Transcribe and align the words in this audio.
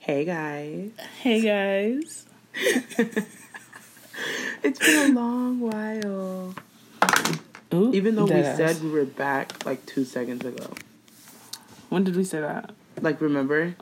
Hey 0.00 0.24
guys. 0.24 0.90
Hey 1.20 1.40
guys. 1.42 2.26
It's 4.62 4.78
been 4.78 5.12
a 5.12 5.14
long 5.18 5.58
while. 5.60 6.54
Ooh, 7.72 7.94
Even 7.94 8.16
though 8.16 8.24
we 8.24 8.30
deadass. 8.32 8.56
said 8.58 8.82
we 8.82 8.90
were 8.90 9.06
back 9.06 9.64
like 9.64 9.86
two 9.86 10.04
seconds 10.04 10.44
ago. 10.44 10.74
when 11.88 12.04
did 12.04 12.14
we 12.16 12.24
say 12.24 12.40
that? 12.40 12.70
Like, 13.00 13.22
remember? 13.22 13.74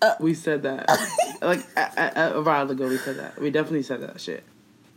Uh. 0.00 0.14
we 0.20 0.32
said 0.32 0.62
that. 0.62 0.88
like, 1.42 1.60
a, 1.76 2.12
a, 2.16 2.38
a 2.38 2.42
while 2.42 2.70
ago, 2.70 2.88
we 2.88 2.96
said 2.96 3.16
that. 3.18 3.38
We 3.38 3.50
definitely 3.50 3.82
said 3.82 4.00
that 4.00 4.18
shit. 4.20 4.42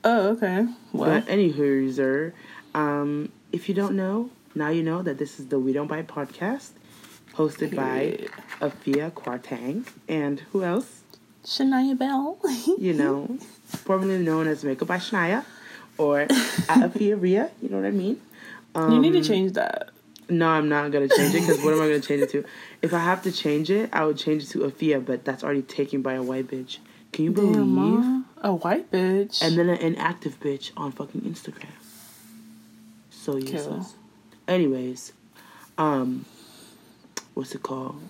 Oh, 0.06 0.30
okay. 0.30 0.66
Well, 0.94 1.20
But 1.20 1.26
anywho, 1.26 1.94
sir, 1.94 2.34
um, 2.74 3.30
if 3.52 3.68
you 3.68 3.76
don't 3.76 3.96
know, 3.98 4.30
now 4.56 4.70
you 4.70 4.84
know 4.84 5.02
that 5.02 5.18
this 5.18 5.38
is 5.38 5.48
the 5.48 5.60
We 5.60 5.74
Don't 5.74 5.88
Bite 5.88 6.08
podcast, 6.08 6.70
hosted 7.38 7.72
Period. 7.72 8.32
by 8.60 8.68
Afia 8.70 9.12
Kwartang 9.12 9.88
and 10.10 10.40
who 10.52 10.64
else? 10.64 11.02
Shania 11.46 11.98
Bell. 11.98 12.38
You 12.78 12.94
know, 12.94 13.38
formerly 13.66 14.18
known 14.20 14.48
as 14.48 14.64
Makeup 14.64 14.88
by 14.88 14.98
Shania 14.98 15.46
or 15.98 16.26
Afia 16.68 17.20
Ria. 17.20 17.52
You 17.62 17.70
know 17.70 17.78
what 17.78 17.86
I 17.86 17.92
mean? 17.92 18.20
Um, 18.76 18.92
you 18.94 19.00
need 19.00 19.14
to 19.14 19.28
change 19.28 19.54
that. 19.54 19.90
No, 20.30 20.50
I'm 20.50 20.68
not 20.68 20.92
gonna 20.92 21.08
change 21.08 21.34
it 21.34 21.42
because 21.42 21.62
what 21.64 21.74
am 21.74 21.82
I 21.82 21.88
gonna 21.88 22.02
change 22.02 22.22
it 22.22 22.30
to? 22.32 22.44
If 22.82 22.94
I 22.94 23.00
have 23.00 23.24
to 23.24 23.32
change 23.32 23.72
it, 23.72 23.90
I 23.94 24.04
would 24.06 24.18
change 24.18 24.44
it 24.44 24.50
to 24.50 24.60
Afia, 24.60 25.04
but 25.04 25.24
that's 25.26 25.44
already 25.44 25.62
taken 25.64 26.02
by 26.02 26.14
a 26.14 26.22
white 26.22 26.48
bitch. 26.48 26.78
Can 27.14 27.26
you 27.26 27.32
believe? 27.32 27.56
Damn, 27.56 27.70
Ma. 27.74 28.22
A 28.42 28.54
white 28.54 28.92
bitch. 28.92 29.42
and 29.42 29.58
then 29.58 29.70
an 29.70 29.78
inactive 29.78 30.40
bitch 30.40 30.72
on 30.78 30.92
fucking 30.92 31.22
Instagram. 31.22 31.72
So 33.10 33.38
useless. 33.38 33.96
Anyways, 34.48 35.14
um, 35.78 36.26
what's 37.38 37.54
it 37.54 37.62
called? 37.62 38.02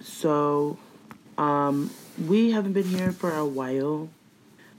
So, 0.00 0.78
um, 1.36 1.90
we 2.28 2.52
haven't 2.52 2.72
been 2.74 2.84
here 2.84 3.12
for 3.12 3.34
a 3.34 3.44
while. 3.44 4.08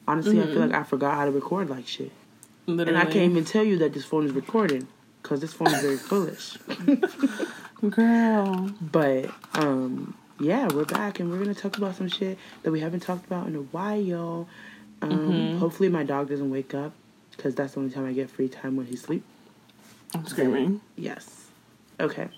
Honestly, 0.08 0.42
I 0.42 0.46
feel 0.46 0.60
like 0.60 0.74
I 0.74 0.84
forgot 0.84 1.16
how 1.16 1.26
to 1.26 1.32
record 1.32 1.70
like 1.70 1.88
shit, 1.88 2.12
Literally. 2.66 3.00
and 3.00 3.08
I 3.08 3.12
can't 3.12 3.32
even 3.32 3.46
tell 3.46 3.64
you 3.64 3.78
that 3.80 3.94
this 3.94 4.04
phone 4.06 4.26
is 4.26 4.32
recording 4.32 4.88
because 5.22 5.40
this 5.40 5.54
phone 5.54 5.68
is 5.68 5.82
very 5.82 5.98
foolish. 6.10 6.58
Girl. 7.90 8.72
But 8.82 9.30
um, 9.54 10.18
yeah, 10.40 10.68
we're 10.74 10.86
back 10.86 11.20
and 11.20 11.32
we're 11.32 11.38
gonna 11.40 11.54
talk 11.54 11.78
about 11.78 11.96
some 11.96 12.10
shit 12.10 12.38
that 12.64 12.72
we 12.72 12.80
haven't 12.82 13.00
talked 13.02 13.26
about 13.26 13.48
in 13.48 13.56
a 13.56 13.62
while. 13.62 14.48
Um, 15.02 15.10
Mm-hmm. 15.20 15.58
Hopefully, 15.60 15.90
my 15.90 16.04
dog 16.04 16.30
doesn't 16.30 16.50
wake 16.50 16.74
up 16.74 16.94
because 17.36 17.56
that's 17.56 17.74
the 17.74 17.80
only 17.80 17.92
time 17.92 18.06
I 18.06 18.14
get 18.14 18.30
free 18.30 18.48
time 18.50 18.76
when 18.78 18.86
he 18.86 18.96
sleeps. 18.96 19.26
I'm 20.14 20.26
screaming. 20.28 20.82
Yes. 20.96 21.48
Okay. 22.00 22.30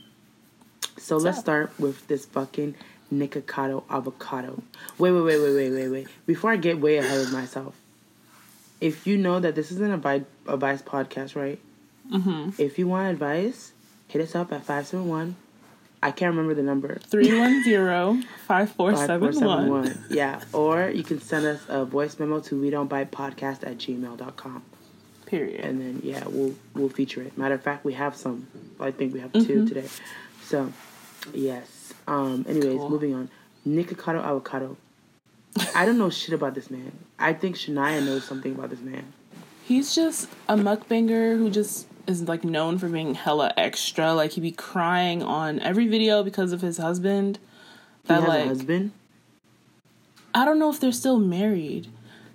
So 0.97 1.17
let's 1.17 1.37
up? 1.37 1.43
start 1.43 1.71
with 1.79 2.07
this 2.07 2.25
fucking 2.25 2.75
Nikocado 3.13 3.83
avocado. 3.89 4.63
Wait, 4.97 5.11
wait, 5.11 5.21
wait, 5.21 5.39
wait, 5.41 5.53
wait, 5.55 5.71
wait, 5.71 5.89
wait. 5.89 6.07
Before 6.25 6.51
I 6.51 6.57
get 6.57 6.79
way 6.79 6.97
ahead 6.97 7.21
of 7.21 7.31
myself, 7.31 7.75
if 8.81 9.05
you 9.07 9.17
know 9.17 9.39
that 9.39 9.55
this 9.55 9.71
isn't 9.71 9.91
a 9.91 9.95
advice, 9.95 10.23
advice 10.47 10.81
podcast, 10.81 11.35
right? 11.35 11.59
Mm-hmm. 12.11 12.51
If 12.61 12.77
you 12.79 12.87
want 12.87 13.11
advice, 13.11 13.71
hit 14.07 14.21
us 14.21 14.35
up 14.35 14.51
at 14.51 14.59
571. 14.61 15.35
I 16.03 16.11
can't 16.11 16.29
remember 16.35 16.53
the 16.53 16.61
number. 16.61 16.99
310 17.07 18.23
5471. 18.47 19.65
5471. 19.83 20.05
Yeah. 20.15 20.39
Or 20.53 20.89
you 20.89 21.03
can 21.03 21.19
send 21.19 21.45
us 21.45 21.61
a 21.67 21.83
voice 21.85 22.19
memo 22.19 22.39
to 22.41 22.59
we 22.61 22.69
don't 22.69 22.87
bite 22.87 23.11
podcast 23.11 23.65
at 23.65 23.77
gmail.com. 23.79 24.63
Period. 25.25 25.61
and 25.65 25.81
then 25.81 26.01
yeah, 26.03 26.23
we'll 26.27 26.53
we'll 26.75 26.89
feature 26.89 27.23
it. 27.23 27.35
Matter 27.35 27.55
of 27.55 27.63
fact, 27.63 27.83
we 27.83 27.93
have 27.93 28.15
some. 28.15 28.45
I 28.79 28.91
think 28.91 29.11
we 29.13 29.19
have 29.21 29.33
2 29.33 29.39
Mhm. 29.39 29.67
today. 29.67 29.87
So, 30.43 30.71
yes. 31.33 31.93
Um. 32.07 32.45
Anyways, 32.47 32.77
Cool. 32.77 32.89
moving 32.89 33.13
on. 33.13 33.29
Nikocado 33.67 34.23
avocado. 34.23 34.77
I 35.73 35.85
don't 35.85 35.97
know 35.97 36.09
shit 36.09 36.33
about 36.33 36.53
this 36.53 36.69
man. 36.69 36.91
I 37.17 37.33
think 37.33 37.55
Shania 37.55 38.05
knows 38.05 38.25
something 38.25 38.53
about 38.53 38.69
this 38.69 38.81
man. 38.81 39.13
He's 39.63 39.95
just 39.95 40.29
a 40.49 40.55
mukbanger 40.55 41.37
who 41.37 41.49
just 41.49 41.87
is 42.07 42.23
like 42.27 42.43
known 42.43 42.77
for 42.77 42.89
being 42.89 43.15
hella 43.15 43.53
extra. 43.57 44.13
Like 44.13 44.31
he 44.31 44.41
be 44.41 44.51
crying 44.51 45.23
on 45.23 45.59
every 45.59 45.87
video 45.87 46.23
because 46.23 46.51
of 46.51 46.61
his 46.61 46.77
husband. 46.77 47.39
He 48.03 48.09
That 48.09 48.19
has 48.21 48.27
like 48.27 48.45
husband. 48.45 48.91
I 50.33 50.45
don't 50.45 50.59
know 50.59 50.69
if 50.69 50.79
they're 50.79 50.91
still 50.91 51.17
married. 51.19 51.87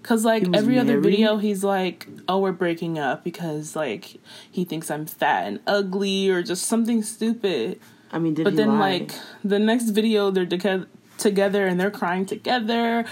Cause 0.02 0.24
like 0.24 0.46
He 0.46 0.54
every 0.54 0.78
other 0.78 0.98
video 0.98 1.36
he's 1.36 1.62
like, 1.62 2.08
Oh, 2.26 2.38
we're 2.38 2.52
breaking 2.52 2.98
up 2.98 3.22
because 3.22 3.76
like 3.76 4.16
he 4.50 4.64
thinks 4.64 4.90
I'm 4.90 5.04
fat 5.04 5.46
and 5.46 5.60
ugly 5.66 6.30
or 6.30 6.42
just 6.42 6.64
something 6.66 7.02
stupid. 7.02 7.78
I 8.12 8.18
mean, 8.18 8.34
did 8.34 8.44
But 8.44 8.52
he 8.54 8.56
then 8.56 8.78
lie? 8.78 8.98
like 8.98 9.12
the 9.44 9.58
next 9.58 9.90
video 9.90 10.30
they're 10.30 10.46
toge- 10.46 10.86
together 11.18 11.66
and 11.66 11.78
they're 11.78 11.90
crying 11.90 12.26
together. 12.26 13.04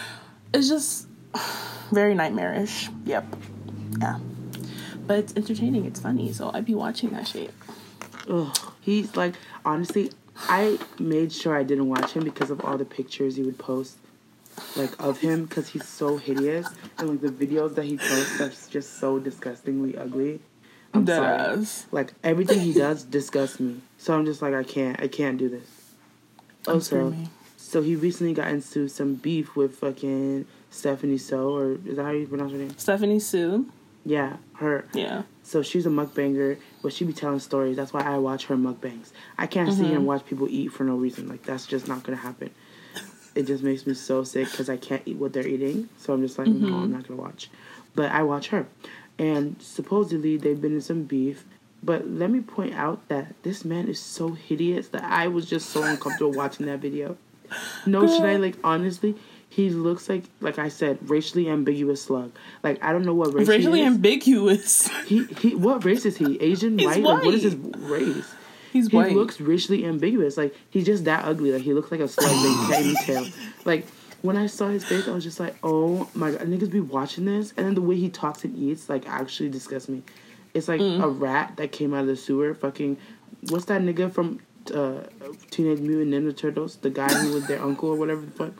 It's 0.53 0.69
just 0.69 1.07
very 1.93 2.15
nightmarish. 2.15 2.89
Yep. 3.05 3.37
Yeah. 4.01 4.19
But 5.07 5.19
it's 5.21 5.37
entertaining, 5.37 5.85
it's 5.87 6.01
funny, 6.01 6.33
so 6.33 6.51
I'd 6.53 6.65
be 6.67 6.75
watching 6.75 7.11
that 7.11 7.27
shit. 7.29 7.53
Ugh, 8.29 8.57
he's 8.81 9.17
like 9.17 9.35
honestly, 9.65 10.11
I 10.49 10.79
made 10.99 11.33
sure 11.33 11.57
I 11.57 11.63
didn't 11.63 11.89
watch 11.89 12.13
him 12.13 12.25
because 12.25 12.51
of 12.51 12.61
all 12.65 12.77
the 12.77 12.85
pictures 12.85 13.37
he 13.37 13.43
would 13.43 13.59
post, 13.59 13.97
like 14.77 14.91
of 15.03 15.19
him, 15.19 15.47
because 15.47 15.69
he's 15.69 15.87
so 15.89 16.17
hideous, 16.19 16.69
and 16.99 17.09
like 17.09 17.21
the 17.23 17.29
videos 17.29 17.75
that 17.77 17.85
he 17.87 17.97
posts 17.97 18.41
are 18.41 18.53
just 18.71 18.99
so 19.01 19.19
disgustingly 19.19 19.97
ugly. 19.97 20.41
I'm 20.93 21.07
sorry. 21.07 21.39
ass. 21.39 21.87
Like 21.91 22.13
everything 22.23 22.61
he 22.61 22.73
does 22.75 23.03
disgusts 23.05 23.59
me. 23.61 23.81
So 23.99 24.15
I'm 24.15 24.25
just 24.25 24.41
like 24.41 24.55
I 24.55 24.63
can't, 24.63 25.01
I 25.01 25.09
can't 25.09 25.37
do 25.37 25.49
this. 25.49 25.69
Also, 26.67 27.15
so 27.57 27.83
he 27.83 27.97
recently 27.97 28.33
got 28.33 28.49
into 28.49 28.89
some 28.89 29.15
beef 29.15 29.55
with 29.57 29.77
fucking 29.77 30.47
Stephanie 30.71 31.19
So, 31.19 31.55
or 31.55 31.73
is 31.85 31.97
that 31.97 32.05
how 32.05 32.11
you 32.11 32.27
pronounce 32.27 32.53
her 32.53 32.59
name? 32.59 32.77
Stephanie 32.79 33.21
Soo. 33.21 33.67
Yeah, 34.05 34.37
her. 34.55 34.87
Yeah. 34.95 35.23
So 35.43 35.63
she's 35.63 35.85
a 35.85 35.91
mukbanger, 35.91 36.59
but 36.83 36.93
she 36.93 37.05
be 37.05 37.13
telling 37.13 37.41
stories. 37.41 37.77
That's 37.77 37.93
why 37.93 38.01
I 38.01 38.17
watch 38.19 38.47
her 38.47 38.57
mukbangs. 38.57 39.13
I 39.37 39.47
can't 39.47 39.69
sit 39.69 39.79
here 39.79 39.87
mm-hmm. 39.87 39.97
and 39.97 40.07
watch 40.07 40.25
people 40.25 40.49
eat 40.49 40.69
for 40.69 40.85
no 40.85 40.97
reason. 40.97 41.29
Like 41.29 41.43
that's 41.43 41.67
just 41.67 41.89
not 41.89 42.05
gonna 42.05 42.17
happen. 42.17 42.51
It 43.35 43.47
just 43.47 43.63
makes 43.63 43.87
me 43.87 43.95
so 43.95 44.25
sick 44.25 44.51
because 44.51 44.71
I 44.71 44.77
can't 44.77 45.03
eat 45.05 45.17
what 45.17 45.33
they're 45.33 45.47
eating. 45.47 45.89
So 45.99 46.13
I'm 46.13 46.23
just 46.23 46.39
like, 46.39 46.49
no, 46.49 46.69
I'm 46.69 46.85
mm-hmm. 46.85 46.93
not 46.93 47.07
gonna 47.07 47.21
watch. 47.21 47.51
But 47.95 48.11
I 48.11 48.23
watch 48.23 48.49
her, 48.49 48.67
and 49.19 49.57
supposedly 49.61 50.37
they've 50.37 50.61
been 50.61 50.75
in 50.75 50.81
some 50.81 51.03
beef. 51.03 51.45
But 51.83 52.09
let 52.09 52.31
me 52.31 52.41
point 52.41 52.75
out 52.75 53.07
that 53.09 53.35
this 53.45 53.65
man 53.65 53.89
is 53.89 54.01
so 54.01 54.31
hideous 54.33 54.89
that 54.89 55.05
I 55.05 55.29
was 55.29 55.47
just 55.47 55.71
so 55.71 55.83
uncomfortable 55.83 56.33
watching 56.33 56.67
that 56.67 56.81
video. 56.81 57.17
No, 57.87 58.07
should 58.07 58.25
I 58.27 58.37
like 58.37 58.57
honestly? 58.65 59.15
He 59.51 59.71
looks 59.71 60.09
like, 60.09 60.25
like 60.41 60.59
I 60.59 60.69
said, 60.69 60.99
racially 61.09 61.49
ambiguous 61.49 62.03
slug. 62.03 62.33
Like 62.63 62.83
I 62.83 62.93
don't 62.93 63.05
know 63.05 63.15
what 63.15 63.33
race 63.33 63.47
he 63.47 63.55
Racially 63.55 63.81
is. 63.81 63.87
ambiguous. 63.87 64.89
He 65.07 65.25
he. 65.25 65.55
What 65.55 65.85
race 65.85 66.05
is 66.05 66.17
he? 66.17 66.39
Asian, 66.41 66.79
He's 66.79 66.87
white? 66.87 67.03
Like, 67.03 67.25
what 67.25 67.35
is 67.35 67.43
his 67.45 67.55
race? 67.55 68.35
He's 68.73 68.89
He 68.89 68.97
white. 68.97 69.15
looks 69.15 69.41
racially 69.41 69.87
ambiguous. 69.87 70.37
Like 70.37 70.55
he's 70.71 70.85
just 70.85 71.05
that 71.05 71.25
ugly. 71.25 71.53
Like 71.53 71.63
he 71.63 71.73
looks 71.73 71.91
like 71.91 72.01
a 72.01 72.09
slug 72.09 72.29
can't 72.71 72.85
even 72.87 72.97
tell. 73.05 73.27
Like 73.65 73.87
when 74.21 74.37
I 74.37 74.47
saw 74.49 74.69
his 74.69 74.85
face, 74.85 75.09
I 75.09 75.13
was 75.13 75.25
just 75.25 75.41
like, 75.41 75.57
oh 75.63 76.09
my 76.13 76.33
god, 76.33 76.41
niggas 76.43 76.71
be 76.71 76.81
watching 76.81 77.25
this, 77.25 77.55
and 77.57 77.65
then 77.65 77.75
the 77.75 77.81
way 77.83 77.97
he 77.97 78.11
talks 78.11 78.45
and 78.45 78.55
eats, 78.59 78.89
like 78.91 79.09
actually 79.09 79.49
disgusts 79.49 79.89
me. 79.89 80.03
It's 80.59 80.69
like 80.69 80.81
Mm. 80.81 81.03
a 81.03 81.09
rat 81.09 81.55
that 81.57 81.73
came 81.73 81.95
out 81.95 82.01
of 82.03 82.07
the 82.09 82.17
sewer. 82.17 82.53
Fucking, 82.55 82.97
what's 83.49 83.65
that 83.67 83.81
nigga 83.81 84.13
from 84.13 84.41
uh, 84.75 85.01
Teenage 85.51 85.81
Mutant 85.81 86.11
Ninja 86.13 86.37
Turtles? 86.37 86.77
The 86.77 86.91
guy 86.91 87.09
who 87.09 87.33
was 87.35 87.47
their 87.47 87.63
uncle 87.63 87.89
or 87.91 87.97
whatever 87.97 88.21
the 88.23 88.31
fuck. 88.33 88.53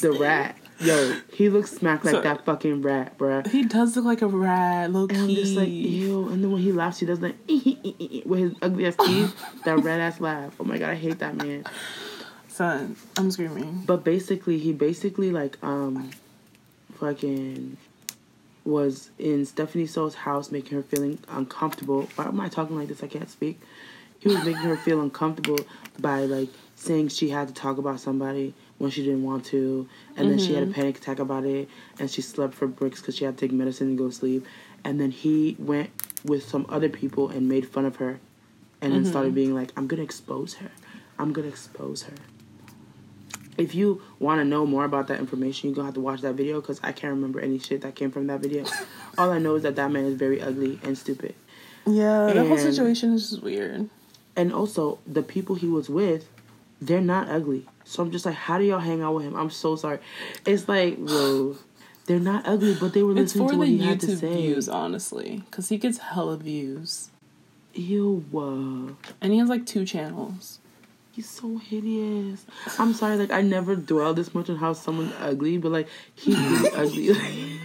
The 0.00 0.12
rat. 0.12 0.56
Yo, 0.80 1.16
he 1.32 1.48
looks 1.48 1.70
smack 1.70 2.04
like 2.04 2.12
So- 2.14 2.20
that 2.22 2.44
fucking 2.44 2.82
rat, 2.82 3.16
bruh. 3.16 3.46
he 3.46 3.62
does 3.64 3.94
look 3.94 4.04
like 4.04 4.20
a 4.22 4.26
rat, 4.26 4.90
low 4.92 5.04
And 5.06 5.16
I'm 5.16 5.28
just 5.28 5.54
like, 5.54 5.66
key. 5.68 6.00
ew. 6.02 6.28
And 6.28 6.42
then 6.42 6.50
when 6.50 6.60
he 6.60 6.72
laughs, 6.72 6.98
he 6.98 7.06
does 7.06 7.20
that 7.20 7.34
with 8.26 8.38
his 8.40 8.52
ugly 8.62 8.86
ass 8.86 8.96
teeth, 8.96 9.34
that 9.64 9.78
red 9.78 10.00
ass 10.00 10.20
laugh. 10.20 10.54
Oh 10.58 10.64
my 10.64 10.78
god, 10.78 10.90
I 10.90 10.94
hate 10.96 11.18
that 11.20 11.36
man. 11.36 11.64
Son, 12.48 12.96
I'm 13.16 13.30
screaming. 13.30 13.84
But 13.86 14.02
basically, 14.04 14.58
he 14.58 14.72
basically 14.72 15.30
like 15.30 15.56
um, 15.62 16.10
fucking 16.98 17.76
was 18.64 19.10
in 19.18 19.44
Stephanie 19.44 19.86
So's 19.86 20.14
house, 20.14 20.50
making 20.50 20.76
her 20.76 20.82
feeling 20.82 21.18
uncomfortable. 21.28 22.08
Why 22.14 22.26
am 22.26 22.40
I 22.40 22.48
talking 22.48 22.76
like 22.76 22.88
this? 22.88 23.02
I 23.02 23.08
can't 23.08 23.30
speak. 23.30 23.60
He 24.18 24.28
was 24.28 24.44
making 24.44 24.62
her 24.62 24.76
feel 24.76 25.00
uncomfortable 25.00 25.58
by 25.98 26.20
like 26.20 26.48
saying 26.76 27.08
she 27.08 27.28
had 27.28 27.48
to 27.48 27.54
talk 27.54 27.78
about 27.78 27.98
somebody 27.98 28.54
when 28.78 28.90
she 28.90 29.02
didn't 29.04 29.24
want 29.24 29.44
to, 29.46 29.88
and 30.16 30.30
then 30.30 30.38
she 30.38 30.54
had 30.54 30.62
a 30.62 30.66
mm-hmm. 30.66 30.74
panic 30.74 30.98
attack 30.98 31.18
about 31.18 31.44
it, 31.44 31.68
and 31.98 32.10
she 32.10 32.22
slept 32.22 32.54
for 32.54 32.66
bricks 32.68 33.00
because 33.00 33.16
she 33.16 33.24
had 33.24 33.36
to 33.36 33.46
take 33.46 33.52
medicine 33.52 33.88
and 33.88 33.98
go 33.98 34.10
sleep. 34.10 34.46
And 34.84 35.00
then 35.00 35.10
he 35.10 35.56
went 35.58 35.90
with 36.24 36.48
some 36.48 36.66
other 36.68 36.88
people 36.88 37.28
and 37.30 37.48
made 37.48 37.68
fun 37.68 37.84
of 37.84 37.96
her, 37.96 38.20
and 38.80 38.92
then 38.92 39.04
started 39.04 39.28
mm-hmm. 39.28 39.34
being 39.34 39.54
like, 39.54 39.72
"I'm 39.76 39.86
gonna 39.88 40.02
expose 40.02 40.54
her. 40.54 40.70
I'm 41.18 41.32
gonna 41.32 41.48
expose 41.48 42.02
her." 42.02 42.14
If 43.58 43.74
you 43.74 44.00
want 44.18 44.40
to 44.40 44.44
know 44.44 44.64
more 44.64 44.84
about 44.84 45.08
that 45.08 45.18
information, 45.20 45.68
you're 45.68 45.76
gonna 45.76 45.86
have 45.86 45.94
to 45.94 46.00
watch 46.00 46.22
that 46.22 46.34
video 46.34 46.60
because 46.60 46.80
I 46.82 46.92
can't 46.92 47.12
remember 47.14 47.38
any 47.40 47.58
shit 47.58 47.82
that 47.82 47.94
came 47.94 48.10
from 48.10 48.26
that 48.28 48.40
video. 48.40 48.64
All 49.18 49.30
I 49.30 49.38
know 49.38 49.56
is 49.56 49.62
that 49.64 49.76
that 49.76 49.90
man 49.90 50.04
is 50.06 50.14
very 50.14 50.40
ugly 50.40 50.80
and 50.82 50.96
stupid. 50.96 51.34
Yeah, 51.86 52.32
the 52.32 52.44
whole 52.44 52.58
situation 52.58 53.12
is 53.12 53.30
just 53.30 53.42
weird. 53.42 53.88
And 54.36 54.52
also, 54.52 54.98
the 55.06 55.22
people 55.22 55.56
he 55.56 55.66
was 55.66 55.90
with, 55.90 56.28
they're 56.80 57.00
not 57.00 57.28
ugly. 57.28 57.66
So 57.84 58.02
I'm 58.02 58.10
just 58.10 58.24
like, 58.24 58.34
how 58.36 58.56
do 58.58 58.64
y'all 58.64 58.78
hang 58.78 59.02
out 59.02 59.14
with 59.14 59.24
him? 59.24 59.34
I'm 59.36 59.50
so 59.50 59.76
sorry. 59.76 59.98
It's 60.46 60.68
like, 60.68 60.96
whoa. 60.98 61.56
They're 62.06 62.18
not 62.18 62.48
ugly, 62.48 62.74
but 62.74 62.94
they 62.94 63.02
were 63.02 63.12
listening 63.12 63.48
to 63.48 63.56
what 63.56 63.66
the 63.66 63.76
he 63.76 63.84
had 63.84 64.00
to 64.00 64.06
YouTube 64.08 64.20
say. 64.20 64.34
views, 64.34 64.68
honestly, 64.68 65.42
because 65.48 65.68
he 65.68 65.78
gets 65.78 65.98
hella 65.98 66.36
views, 66.36 67.10
Ew, 67.74 68.24
whoa. 68.32 68.96
and 69.20 69.32
he 69.32 69.38
has 69.38 69.48
like 69.48 69.66
two 69.66 69.84
channels. 69.84 70.58
He's 71.12 71.28
so 71.28 71.58
hideous. 71.58 72.44
I'm 72.78 72.94
sorry, 72.94 73.16
like 73.16 73.30
I 73.30 73.42
never 73.42 73.76
dwell 73.76 74.14
this 74.14 74.34
much 74.34 74.48
on 74.50 74.56
how 74.56 74.72
someone's 74.72 75.12
ugly, 75.20 75.58
but 75.58 75.70
like 75.70 75.88
he's 76.14 76.38
really 76.38 76.70
ugly. 76.74 77.60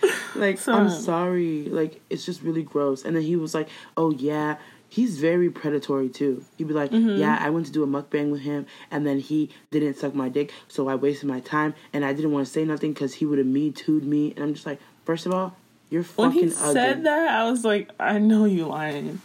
like 0.34 0.66
I'm 0.68 0.90
sorry, 0.90 1.64
like 1.70 2.00
it's 2.10 2.24
just 2.24 2.42
really 2.42 2.62
gross. 2.62 3.04
And 3.04 3.14
then 3.16 3.22
he 3.22 3.36
was 3.36 3.54
like, 3.54 3.68
"Oh 3.96 4.10
yeah." 4.10 4.56
He's 4.90 5.18
very 5.20 5.50
predatory 5.50 6.08
too. 6.08 6.42
He'd 6.56 6.66
be 6.66 6.72
like, 6.72 6.90
Mm-hmm. 6.90 7.20
"Yeah, 7.20 7.36
I 7.38 7.50
went 7.50 7.66
to 7.66 7.72
do 7.72 7.82
a 7.82 7.86
mukbang 7.86 8.30
with 8.30 8.40
him, 8.40 8.64
and 8.90 9.06
then 9.06 9.18
he 9.20 9.50
didn't 9.70 9.98
suck 9.98 10.14
my 10.14 10.30
dick, 10.30 10.50
so 10.66 10.88
I 10.88 10.94
wasted 10.94 11.28
my 11.28 11.40
time, 11.40 11.74
and 11.92 12.06
I 12.06 12.14
didn't 12.14 12.32
want 12.32 12.46
to 12.46 12.52
say 12.52 12.64
nothing 12.64 12.94
because 12.94 13.12
he 13.14 13.26
would 13.26 13.36
have 13.38 13.46
me 13.46 13.70
too'd 13.70 14.02
me." 14.04 14.32
And 14.34 14.42
I'm 14.42 14.54
just 14.54 14.64
like, 14.64 14.80
first 15.04 15.26
of 15.26 15.34
all, 15.34 15.54
you're 15.90 16.02
fucking." 16.02 16.40
When 16.40 16.50
fucking 16.50 16.58
he 16.58 16.64
ugly. 16.64 16.72
said 16.72 17.04
that, 17.04 17.28
I 17.28 17.50
was 17.50 17.64
like, 17.66 17.90
I 18.00 18.18
know 18.18 18.46
you 18.46 18.66
lying. 18.66 19.20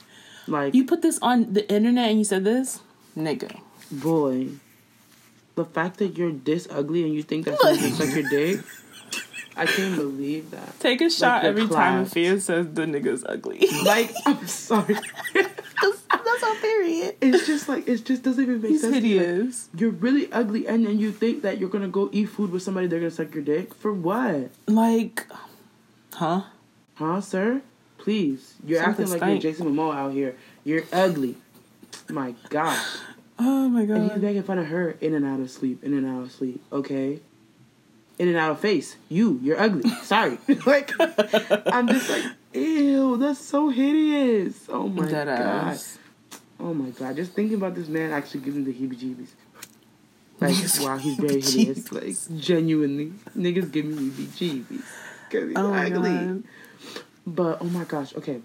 like, 0.48 0.76
You 0.76 0.84
put 0.86 1.02
this 1.02 1.18
on 1.22 1.54
the 1.54 1.64
internet 1.74 2.10
and 2.10 2.20
you 2.20 2.26
said 2.26 2.44
this, 2.44 2.82
nigga. 3.18 3.60
Boy, 3.92 4.48
the 5.56 5.65
fact 5.65 5.98
that 5.98 6.18
you're 6.18 6.31
this 6.31 6.68
ugly 6.71 7.04
and 7.04 7.13
you 7.13 7.24
think 7.24 7.45
that 7.45 7.60
someone 7.60 7.80
can 7.80 7.92
suck 7.92 8.13
your 8.15 8.30
dick, 8.30 8.62
I 9.56 9.65
can't 9.68 9.95
believe 9.95 10.50
that. 10.51 10.80
Take 10.80 11.01
a 11.01 11.10
shot 11.10 11.44
you're 11.44 11.50
every 11.51 11.62
time 11.68 12.06
classed. 12.06 12.15
Afia 12.15 12.42
says 12.42 12.68
the 12.74 12.83
nigga's 12.83 13.24
ugly. 13.27 13.65
Like, 13.86 14.12
I'm 14.25 14.48
sorry. 14.48 14.95
That's 15.33 16.44
our 16.44 16.56
period. 16.56 17.15
it's 17.21 17.45
just 17.45 17.68
like 17.69 17.88
it 17.88 18.04
just 18.06 18.24
doesn't 18.24 18.42
even 18.42 18.62
make 18.62 18.71
He's 18.71 18.81
sense. 18.81 18.95
to 18.95 19.01
me. 19.01 19.18
Like, 19.19 19.27
hideous. 19.27 19.69
You're 19.75 19.92
really 19.92 20.31
ugly, 20.31 20.68
and 20.68 20.86
then 20.86 20.98
you 20.98 21.12
think 21.12 21.44
that 21.44 21.60
you're 21.60 21.69
gonna 21.69 21.88
go 21.89 22.10
eat 22.12 22.25
food 22.25 22.51
with 22.51 22.63
somebody 22.63 22.88
they're 22.88 23.00
gonna 23.00 23.12
suck 23.12 23.33
your 23.36 23.44
dick 23.44 23.74
for 23.75 23.94
what? 23.94 24.50
Like, 24.68 25.27
huh? 26.13 26.44
Huh, 26.95 27.21
sir? 27.21 27.62
Please, 27.98 28.56
you're 28.65 28.81
Something 28.81 29.04
acting 29.06 29.10
like 29.12 29.18
stank. 29.19 29.44
you're 29.44 29.51
Jason 29.51 29.68
Momoa 29.75 29.95
out 29.95 30.13
here. 30.13 30.36
You're 30.63 30.83
ugly. 30.92 31.36
My 32.10 32.36
God. 32.50 32.80
Oh 33.40 33.68
my 33.70 33.86
god. 33.86 33.98
And 33.98 34.12
he's 34.12 34.22
making 34.22 34.44
fun 34.44 34.60
of 34.60 34.68
her 34.68 34.96
in 35.02 35.14
and 35.16 35.26
out 35.26 35.40
of 35.40 35.50
sleep, 35.50 35.84
in 35.84 35.94
and 35.94 36.06
out 36.06 36.22
of 36.24 36.32
sleep. 36.32 36.62
Okay, 36.72 37.20
in 38.20 38.28
and 38.28 38.38
out 38.38 38.52
of 38.52 38.60
face. 38.60 38.96
You, 39.10 39.40
you're 39.42 39.60
ugly. 39.60 39.90
Sorry. 40.04 40.38
like, 40.66 40.92
I'm 41.00 41.88
just 41.88 42.10
like, 42.10 42.24
ew, 42.54 43.18
that's 43.18 43.40
so 43.40 43.70
hideous. 43.70 44.68
Oh 44.70 44.88
my 44.88 45.06
Dead 45.10 45.26
god. 45.28 45.40
ass. 45.40 45.98
Oh 46.60 46.74
my 46.74 46.90
god. 46.92 47.16
Just 47.16 47.34
thinking 47.34 47.58
about 47.58 47.74
this 47.76 47.88
man 47.88 48.12
actually 48.12 48.42
giving 48.42 48.64
the 48.66 48.74
heebie-jeebies. 48.74 49.30
Like, 50.40 50.54
Niggas 50.56 50.84
wow, 50.86 50.98
he's 50.98 51.16
very 51.18 51.42
hideous. 51.42 51.92
Like, 51.92 52.16
genuinely, 52.40 53.14
niggas 53.38 53.72
give 53.72 53.86
me 53.86 54.10
heebie-jeebies 54.10 54.84
because 55.30 55.48
he's 55.50 55.58
Oh 55.58 55.74
ugly. 55.74 56.10
god. 56.12 56.44
But 57.26 57.58
oh 57.62 57.66
my 57.66 57.84
gosh, 57.86 58.14
okay. 58.16 58.42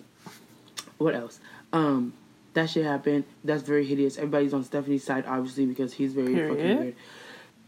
What 0.97 1.15
else? 1.15 1.41
Um, 1.73 2.15
that 2.59 2.71
shit 2.71 2.85
happened. 2.85 3.25
That's 3.45 3.63
very 3.63 3.85
hideous. 3.87 4.17
Everybody's 4.19 4.53
on 4.55 4.65
Stephanie's 4.65 5.05
side, 5.05 5.25
obviously, 5.27 5.67
because 5.67 5.93
he's 5.95 6.13
very 6.13 6.35
fucking 6.49 6.79
weird. 6.81 6.95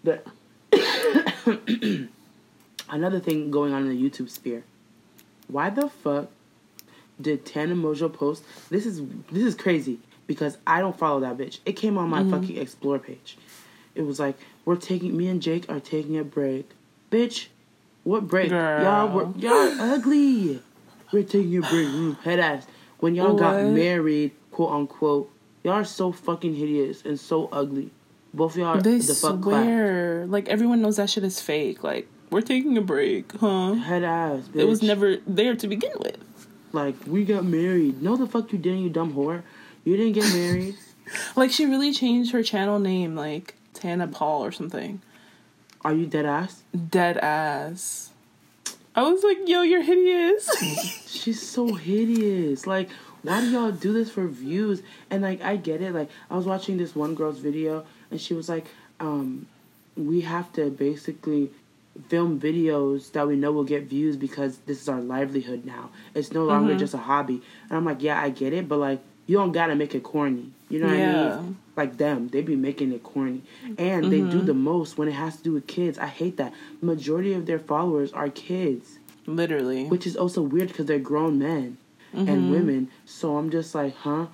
But 0.05 0.27
another 2.91 3.21
thing 3.21 3.51
going 3.51 3.73
on 3.73 3.83
in 3.83 3.89
the 3.89 4.11
YouTube 4.11 4.31
sphere. 4.31 4.65
Why 5.49 5.71
the 5.71 5.89
fuck 5.89 6.29
did 7.21 7.45
Tana 7.45 7.75
Mongeau 7.75 8.13
post? 8.13 8.45
This 8.71 8.87
is 8.87 9.03
this 9.33 9.43
is 9.45 9.55
crazy 9.55 9.99
because 10.27 10.59
I 10.67 10.81
don't 10.81 10.97
follow 10.99 11.21
that 11.21 11.37
bitch. 11.37 11.59
It 11.67 11.73
came 11.73 11.99
on 11.99 12.09
my 12.09 12.21
Mm-hmm. 12.23 12.31
fucking 12.31 12.57
explore 12.59 12.99
page. 12.99 13.37
It 13.95 14.03
was 14.03 14.21
like 14.21 14.37
we're 14.65 14.77
taking 14.77 15.17
me 15.17 15.27
and 15.29 15.43
Jake 15.43 15.69
are 15.71 15.81
taking 15.81 16.17
a 16.19 16.25
break, 16.25 16.71
bitch. 17.11 17.49
What 18.05 18.29
break? 18.29 18.51
Y'all 18.85 19.09
were 19.09 19.29
y'all 19.37 19.81
ugly. 19.81 20.63
We're 21.13 21.25
taking 21.25 21.57
a 21.59 21.61
break, 21.61 21.89
mm, 21.89 22.19
head 22.21 22.39
ass. 22.39 22.67
When 23.01 23.15
y'all 23.15 23.35
got 23.35 23.57
married, 23.75 24.33
quote 24.61 24.73
unquote, 24.75 25.31
y'all 25.65 25.73
are 25.73 25.85
so 25.87 26.13
fucking 26.13 26.55
hideous 26.55 27.03
and 27.07 27.19
so 27.19 27.49
ugly. 27.51 27.91
Both 28.35 28.53
of 28.53 28.59
y'all 28.59 28.67
are 28.77 28.83
They 28.83 28.99
the 28.99 29.15
fuck 29.15 29.43
swear. 29.43 30.27
Like, 30.27 30.51
everyone 30.51 30.83
knows 30.83 30.99
that 30.99 31.09
shit 31.09 31.25
is 31.25 31.41
fake. 31.41 31.83
Like, 31.83 32.07
we're 32.29 32.43
taking 32.43 32.77
a 32.77 32.83
break, 32.83 33.33
huh? 33.39 33.73
Head 33.73 34.05
ass, 34.05 34.49
bitch. 34.49 34.61
It 34.61 34.65
was 34.67 34.83
never 34.83 35.17
there 35.27 35.57
to 35.57 35.67
begin 35.67 35.93
with. 35.99 36.19
like 36.73 36.95
we 37.07 37.25
got 37.25 37.47
married. 37.47 38.03
No, 38.03 38.17
the 38.19 38.27
fuck 38.27 38.53
you 38.53 38.59
didn't, 38.59 38.81
you 38.81 38.91
dumb 38.91 39.15
whore. 39.15 39.43
You 39.85 39.97
didn't 39.97 40.13
get 40.13 40.31
married. 40.35 40.77
Like, 41.35 41.51
she 41.51 41.67
really 41.67 41.93
changed 41.93 42.31
her 42.31 42.43
channel 42.45 42.79
name, 42.79 43.17
like, 43.17 43.57
Tana 43.75 44.07
Paul 44.07 44.45
or 44.45 44.53
something. 44.53 45.03
Are 45.81 45.93
you 45.93 46.07
dead 46.07 46.25
ass? 46.25 46.63
Dead 46.89 47.19
ass. 47.19 48.11
I 48.95 49.03
was 49.03 49.25
like, 49.25 49.39
yo, 49.49 49.63
you're 49.63 49.83
hideous. 49.83 50.49
She's 51.09 51.43
so 51.43 51.75
hideous. 51.75 52.65
Like, 52.65 52.91
why 53.23 53.41
do 53.41 53.51
y'all 53.51 53.73
do 53.73 53.93
this 53.93 54.11
for 54.11 54.27
views? 54.27 54.83
And 55.11 55.23
like, 55.23 55.43
I 55.43 55.57
get 55.57 55.81
it. 55.83 55.93
Like, 55.95 56.11
I 56.31 56.37
was 56.37 56.47
watching 56.47 56.77
this 56.77 56.95
one 56.95 57.15
girl's 57.15 57.39
video, 57.39 57.85
and 58.11 58.21
she 58.21 58.35
was 58.35 58.49
like, 58.49 58.67
um, 58.99 59.47
"We 59.97 60.23
have 60.23 60.53
to 60.55 60.71
basically 60.71 61.51
film 62.09 62.41
videos 62.41 63.13
that 63.13 63.27
we 63.27 63.37
know 63.37 63.53
will 63.53 63.65
get 63.65 63.85
views 63.85 64.17
because 64.17 64.59
this 64.67 64.81
is 64.81 64.89
our 64.89 65.01
livelihood 65.01 65.65
now. 65.65 65.91
It's 66.15 66.33
no 66.33 66.45
longer 66.45 66.77
just 66.77 66.95
a 66.95 66.99
hobby." 66.99 67.43
And 67.69 67.77
I'm 67.77 67.85
like, 67.85 68.03
"Yeah, 68.03 68.21
I 68.21 68.31
get 68.31 68.53
it, 68.53 68.69
but 68.69 68.79
like, 68.79 69.01
you 69.27 69.37
don't 69.37 69.53
gotta 69.53 69.75
make 69.75 69.95
it 69.95 70.03
corny. 70.03 70.51
You 70.69 70.81
know 70.81 70.87
what 70.87 70.97
I 70.97 71.37
mean?" 71.43 71.57
Like 71.77 71.97
them, 71.97 72.29
they 72.29 72.43
be 72.43 72.57
making 72.57 72.93
it 72.93 73.03
corny, 73.03 73.43
and 73.79 74.13
they 74.13 74.21
do 74.21 74.43
the 74.43 74.55
most 74.55 74.99
when 74.99 75.09
it 75.09 75.13
has 75.13 75.37
to 75.39 75.43
do 75.43 75.53
with 75.53 75.67
kids. 75.67 75.99
I 75.99 76.07
hate 76.07 76.37
that. 76.37 76.53
Majority 76.83 77.33
of 77.33 77.47
their 77.47 77.59
followers 77.59 78.13
are 78.13 78.29
kids 78.29 78.99
Literally. 79.27 79.87
which 79.87 80.07
is 80.07 80.17
also 80.17 80.43
weird 80.43 80.69
because 80.69 80.87
they're 80.87 80.99
grown 80.99 81.39
men 81.39 81.79
Mm-hmm. 82.15 82.29
and 82.29 82.51
women. 82.51 82.91
So 83.05 83.37
I'm 83.37 83.51
just 83.51 83.75
like, 83.75 83.95
huh? 83.97 84.27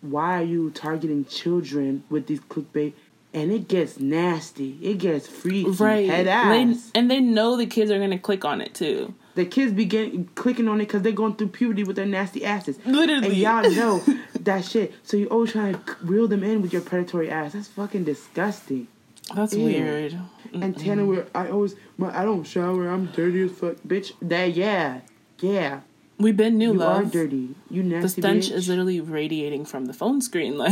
Why 0.00 0.40
are 0.40 0.44
you 0.44 0.70
targeting 0.70 1.24
children 1.24 2.04
with 2.10 2.26
these 2.26 2.40
clickbait? 2.40 2.92
And 3.34 3.50
it 3.50 3.66
gets 3.66 3.98
nasty. 3.98 4.76
It 4.82 4.98
gets 4.98 5.26
freaky. 5.26 5.70
right. 5.70 6.06
Head 6.08 6.26
They, 6.26 6.30
ass. 6.30 6.90
and 6.94 7.10
they 7.10 7.18
know 7.20 7.56
the 7.56 7.64
kids 7.66 7.90
are 7.90 7.96
going 7.98 8.10
to 8.10 8.18
click 8.18 8.44
on 8.44 8.60
it 8.60 8.74
too. 8.74 9.14
the 9.36 9.46
kids 9.46 9.72
begin 9.72 10.28
clicking 10.34 10.68
on 10.68 10.80
it 10.82 10.84
because 10.84 11.00
they're 11.02 11.12
going 11.12 11.34
through 11.36 11.48
puberty 11.48 11.82
with 11.82 11.96
their 11.96 12.04
nasty 12.04 12.44
asses. 12.44 12.78
Literally. 12.84 13.28
And 13.28 13.36
y'all 13.36 13.70
know 13.70 14.02
that 14.40 14.64
shit. 14.66 14.92
So 15.02 15.16
you're 15.16 15.30
always 15.30 15.52
trying 15.52 15.72
to 15.74 15.96
reel 16.02 16.28
them 16.28 16.44
in 16.44 16.60
with 16.60 16.72
your 16.74 16.82
predatory 16.82 17.30
ass. 17.30 17.54
That's 17.54 17.68
fucking 17.68 18.04
disgusting. 18.04 18.86
That's 19.34 19.54
Ew. 19.54 19.64
weird. 19.64 20.18
And 20.52 20.76
Tanner, 20.78 21.06
where 21.06 21.26
I 21.34 21.48
always, 21.48 21.74
my, 21.96 22.14
I 22.16 22.24
don't 22.24 22.44
shower. 22.44 22.86
I'm 22.88 23.06
dirty 23.06 23.42
as 23.44 23.52
fuck, 23.52 23.76
bitch. 23.86 24.12
That 24.20 24.52
yeah, 24.54 25.00
yeah. 25.40 25.80
We've 26.18 26.36
been 26.36 26.56
new, 26.58 26.72
love. 26.72 26.78
You 26.78 27.04
love. 27.04 27.06
are 27.06 27.10
dirty. 27.10 27.54
You 27.70 27.82
nasty. 27.82 28.02
The 28.02 28.08
stench 28.28 28.48
bitch. 28.50 28.52
is 28.54 28.68
literally 28.68 29.00
radiating 29.00 29.64
from 29.64 29.86
the 29.86 29.92
phone 29.94 30.20
screen. 30.20 30.56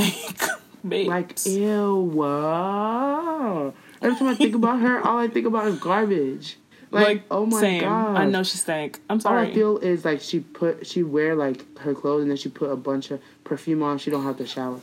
Like, 0.83 0.89
babes. 0.89 1.09
Like, 1.09 1.47
ew, 1.47 1.95
wow. 1.97 3.75
Every 4.01 4.17
time 4.17 4.29
I 4.29 4.35
think 4.35 4.55
about 4.55 4.81
her, 4.81 5.01
all 5.07 5.19
I 5.19 5.29
think 5.29 5.47
about 5.47 5.67
is 5.67 5.79
garbage. 5.79 6.57
Like, 6.91 7.23
oh 7.31 7.47
my 7.47 7.61
same. 7.61 7.83
god. 7.83 8.17
I 8.17 8.25
know 8.25 8.43
she 8.43 8.57
stank. 8.59 9.01
I'm 9.09 9.21
sorry. 9.21 9.45
All. 9.47 9.51
I 9.51 9.55
feel 9.55 9.79
is 9.79 10.05
like 10.05 10.21
she 10.21 10.41
put 10.41 10.87
she 10.87 11.03
wear 11.03 11.37
like 11.37 11.79
her 11.79 11.95
clothes 11.95 12.23
and 12.23 12.31
then 12.31 12.37
she 12.37 12.49
put 12.49 12.71
a 12.71 12.77
bunch 12.77 13.11
of 13.11 13.21
perfume 13.45 13.83
on. 13.83 13.99
She 13.99 14.11
don't 14.11 14.25
have 14.25 14.39
to 14.39 14.47
shower, 14.47 14.81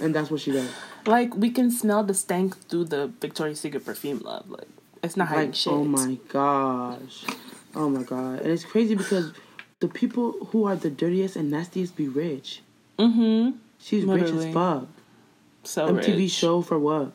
and 0.00 0.14
that's 0.14 0.30
what 0.30 0.40
she 0.40 0.50
does. 0.52 0.68
like 1.06 1.36
we 1.36 1.50
can 1.50 1.70
smell 1.70 2.02
the 2.02 2.14
stank 2.14 2.56
through 2.68 2.86
the 2.86 3.12
Victoria's 3.20 3.60
Secret 3.60 3.84
perfume, 3.84 4.18
love. 4.20 4.48
Like 4.50 4.66
it's 5.04 5.16
not 5.16 5.28
hiding 5.28 5.50
Like, 5.50 5.54
oh 5.54 5.56
shit. 5.56 5.72
oh 5.72 5.84
my 5.84 6.18
gosh, 6.28 7.24
oh 7.76 7.88
my 7.90 8.02
god, 8.02 8.40
and 8.40 8.50
it's 8.50 8.64
crazy 8.64 8.96
because 8.96 9.32
the 9.80 9.88
people 9.88 10.32
who 10.50 10.64
are 10.64 10.76
the 10.76 10.90
dirtiest 10.90 11.36
and 11.36 11.50
nastiest 11.50 11.96
be 11.96 12.08
rich. 12.08 12.62
Mm-hmm. 12.98 13.56
She's 13.78 14.04
rich 14.04 14.30
as 14.30 14.52
fuck. 14.52 14.86
So 15.64 15.88
MTV 15.92 16.16
rich. 16.18 16.30
show 16.30 16.62
for 16.62 16.78
what? 16.78 17.12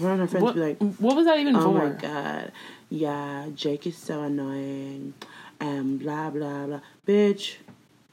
Her 0.00 0.10
and 0.12 0.20
her 0.20 0.26
friends 0.26 0.42
What, 0.44 0.54
be 0.54 0.60
like, 0.60 0.78
what 0.98 1.16
was 1.16 1.24
that 1.26 1.38
even 1.38 1.56
Oh 1.56 1.62
for? 1.62 1.72
my 1.72 1.88
god. 1.90 2.52
Yeah, 2.90 3.46
Jake 3.54 3.86
is 3.86 3.96
so 3.96 4.22
annoying. 4.22 5.14
And 5.60 5.98
blah 5.98 6.30
blah 6.30 6.66
blah. 6.66 6.80
Bitch, 7.06 7.56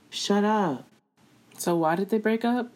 shut 0.09 0.43
up. 0.43 0.87
So 1.57 1.75
why 1.75 1.95
did 1.95 2.09
they 2.09 2.17
break 2.17 2.45
up? 2.45 2.69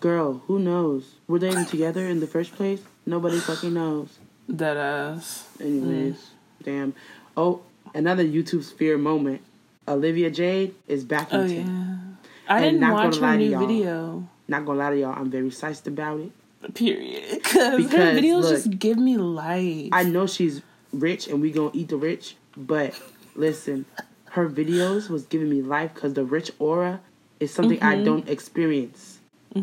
Girl, 0.00 0.42
who 0.46 0.58
knows? 0.58 1.14
Were 1.26 1.38
they 1.38 1.48
even 1.50 1.64
together 1.64 2.06
in 2.06 2.20
the 2.20 2.26
first 2.26 2.52
place? 2.52 2.82
Nobody 3.06 3.38
fucking 3.38 3.72
knows. 3.72 4.18
That 4.48 4.76
ass. 4.76 5.48
Anyways, 5.60 6.30
damn. 6.62 6.94
Oh, 7.36 7.62
another 7.94 8.24
YouTube 8.24 8.64
sphere 8.64 8.98
moment. 8.98 9.40
Olivia 9.88 10.30
Jade 10.30 10.74
is 10.88 11.04
back 11.04 11.32
in 11.32 11.40
Oh 11.40 11.46
town. 11.46 12.16
yeah. 12.48 12.54
I 12.54 12.64
And 12.64 12.80
didn't 12.80 12.92
watch 12.92 13.16
her 13.16 13.36
new 13.36 13.58
video. 13.58 14.28
Not 14.48 14.66
gonna 14.66 14.78
lie 14.78 14.90
to 14.90 14.98
y'all, 15.00 15.14
I'm 15.16 15.30
very 15.30 15.48
psyched 15.50 15.86
about 15.86 16.20
it. 16.20 16.32
Period. 16.74 17.42
Cause 17.44 17.90
her 17.92 18.14
videos 18.14 18.42
look, 18.42 18.54
just 18.56 18.78
give 18.78 18.98
me 18.98 19.16
life. 19.16 19.90
I 19.92 20.02
know 20.04 20.26
she's 20.26 20.62
rich 20.92 21.28
and 21.28 21.40
we 21.40 21.50
gonna 21.50 21.70
eat 21.72 21.88
the 21.88 21.96
rich, 21.96 22.36
but 22.56 22.98
listen, 23.34 23.84
her 24.30 24.48
videos 24.48 25.08
was 25.10 25.24
giving 25.26 25.48
me 25.50 25.62
life 25.62 25.94
because 25.94 26.14
the 26.14 26.24
rich 26.24 26.50
aura 26.58 27.00
is 27.40 27.52
something 27.52 27.80
I 27.82 27.94
Mm-hmm. 27.96 28.04
don't 28.04 28.28
experience. 28.28 29.18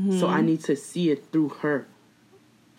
So 0.10 0.30
I 0.30 0.40
need 0.42 0.64
to 0.66 0.76
see 0.78 1.12
it 1.12 1.26
through 1.34 1.50
her. 1.50 1.86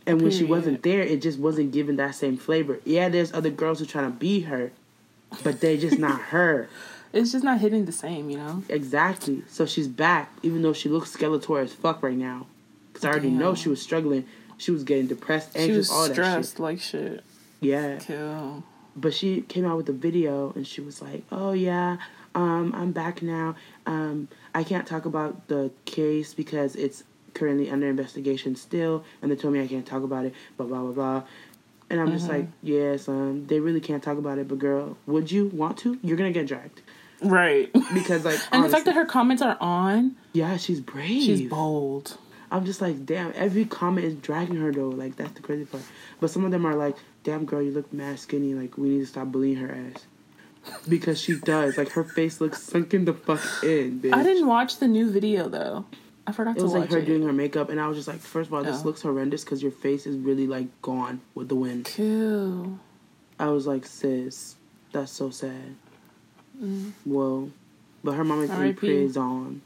And 0.07 0.23
when 0.23 0.31
she 0.31 0.45
wasn't 0.45 0.83
there, 0.83 1.01
it 1.03 1.21
just 1.21 1.39
wasn't 1.39 1.73
giving 1.73 1.97
that 1.97 2.15
same 2.15 2.39
flavor. 2.39 2.81
Yeah, 2.87 3.11
there's 3.11 3.35
other 3.35 3.51
girls 3.51 3.81
who 3.81 3.85
trying 3.85 4.11
to 4.11 4.19
be 4.19 4.41
her, 4.41 4.73
but 5.45 5.61
they're 5.61 5.77
just 5.77 5.99
not 5.99 6.19
her. 6.21 6.69
It's 7.13 7.33
just 7.33 7.45
not 7.45 7.61
hitting 7.61 7.85
the 7.85 7.93
same, 7.93 8.31
you 8.31 8.39
know. 8.39 8.63
Exactly. 8.69 9.43
So 9.49 9.67
she's 9.67 9.89
back, 9.89 10.33
even 10.43 10.63
though 10.63 10.73
she 10.73 10.89
looks 10.89 11.15
Skeletor 11.15 11.63
as 11.63 11.73
fuck 11.75 12.03
right 12.03 12.17
now. 12.17 12.47
Because 12.93 13.05
I 13.05 13.11
already 13.11 13.31
know 13.31 13.55
she 13.55 13.69
was 13.69 13.83
struggling. 13.83 14.25
She 14.59 14.71
was 14.71 14.83
getting 14.85 15.07
depressed, 15.09 15.53
She 15.55 15.59
anxious, 15.61 15.77
was 15.89 15.91
all 15.91 16.07
that 16.07 16.13
stressed 16.15 16.53
shit. 16.53 16.61
like 16.61 16.81
shit. 16.81 17.25
Yeah. 17.61 17.97
Kill. 17.99 18.65
But 18.95 19.15
she 19.15 19.43
came 19.43 19.65
out 19.65 19.77
with 19.77 19.89
a 19.89 19.93
video 19.93 20.53
and 20.55 20.67
she 20.67 20.81
was 20.83 21.01
like, 21.01 21.25
"Oh 21.33 21.53
yeah, 21.53 21.97
um, 22.35 22.75
I'm 22.77 22.93
back 22.93 23.23
now. 23.23 23.57
Um, 23.87 24.29
I 24.55 24.65
can't 24.65 24.87
talk 24.87 25.07
about 25.07 25.49
the 25.49 25.71
case 25.87 26.35
because 26.35 26.77
it's 26.77 27.03
currently 27.35 27.71
under 27.71 27.89
investigation 27.89 28.55
still, 28.55 29.05
and 29.23 29.31
they 29.33 29.37
told 29.37 29.55
me 29.55 29.63
I 29.63 29.67
can't 29.67 29.87
talk 29.87 30.03
about 30.03 30.27
it. 30.27 30.35
Blah 30.59 30.67
blah 30.67 30.81
blah 30.83 30.93
blah." 30.93 31.23
And 31.89 32.01
I'm 32.01 32.13
just 32.13 32.29
like, 32.29 32.47
"Yes, 32.63 33.09
um, 33.09 33.47
they 33.47 33.61
really 33.61 33.81
can't 33.81 34.03
talk 34.03 34.19
about 34.19 34.37
it, 34.39 34.47
but 34.49 34.59
girl, 34.59 34.97
would 35.07 35.31
you 35.33 35.47
want 35.49 35.79
to? 35.79 35.99
You're 36.03 36.17
gonna 36.19 36.33
get 36.33 36.47
dragged 36.47 36.83
Right. 37.23 37.73
because 37.95 38.25
like, 38.25 38.39
And 38.53 38.65
the 38.65 38.69
fact 38.69 38.85
that 38.87 38.95
her 38.95 39.05
comments 39.07 39.43
are 39.43 39.57
on, 39.61 40.17
yeah, 40.33 40.57
she's 40.57 40.81
brave. 40.81 41.23
she's 41.23 41.49
bold. 41.49 42.17
I'm 42.51 42.65
just 42.67 42.81
like, 42.83 43.07
damn, 43.07 43.33
every 43.35 43.65
comment 43.65 44.05
is 44.07 44.15
dragging 44.17 44.57
her 44.57 44.73
though. 44.73 44.89
Like 44.91 45.17
that's 45.17 45.33
the 45.33 45.41
crazy 45.41 45.65
part. 45.65 45.83
But 46.21 46.31
some 46.31 46.45
of 46.45 46.51
them 46.51 46.67
are 46.67 46.75
like, 46.75 46.97
damn 47.25 47.45
girl, 47.47 47.63
you 47.63 47.71
look 47.71 47.93
mad 47.93 48.19
skinny. 48.19 48.55
Like 48.55 48.77
we 48.77 48.91
need 48.91 49.01
to 49.01 49.07
stop 49.07 49.29
bullying 49.29 49.57
her 49.57 49.73
ass. 49.95 50.05
Because 50.89 51.21
she 51.21 51.37
does. 51.41 51.77
Like 51.79 51.91
her 51.93 52.05
face 52.05 52.41
looks 52.41 52.63
sunken 52.63 53.05
the 53.05 53.15
fuck 53.15 53.41
in, 53.65 54.01
bitch. 54.01 54.13
I 54.15 54.23
didn't 54.23 54.47
watch 54.47 54.79
the 54.79 54.87
new 54.89 55.11
video 55.11 55.49
though. 55.49 55.85
I 56.27 56.31
forgot 56.33 56.53
It 56.57 56.59
to 56.59 56.65
was 56.65 56.73
watch 56.73 56.81
like 56.83 56.91
her 56.93 56.99
it. 56.99 57.07
doing 57.07 57.23
her 57.25 57.33
makeup, 57.33 57.69
and 57.69 57.81
I 57.81 57.89
was 57.89 57.97
just 57.97 58.07
like, 58.07 58.21
first 58.21 58.47
of 58.49 58.55
all, 58.55 58.63
this 58.63 58.83
Oh. 58.83 58.85
looks 58.85 59.03
horrendous 59.03 59.43
because 59.43 59.61
your 59.61 59.73
face 59.73 60.07
is 60.07 60.17
really 60.17 60.47
like 60.47 60.67
gone 60.83 61.21
with 61.35 61.49
the 61.49 61.57
wind. 61.57 61.87
Kill. 61.87 62.79
I 63.41 63.49
was 63.49 63.67
like, 63.67 63.85
sis, 63.87 64.55
that's 64.93 65.11
so 65.11 65.31
sad. 65.31 65.75
Mm. 66.61 66.93
Whoa. 67.05 67.51
But 68.05 68.13
her 68.13 68.25
mom 68.25 68.43
is 68.43 68.51
in 68.51 68.75
prison. 68.75 69.63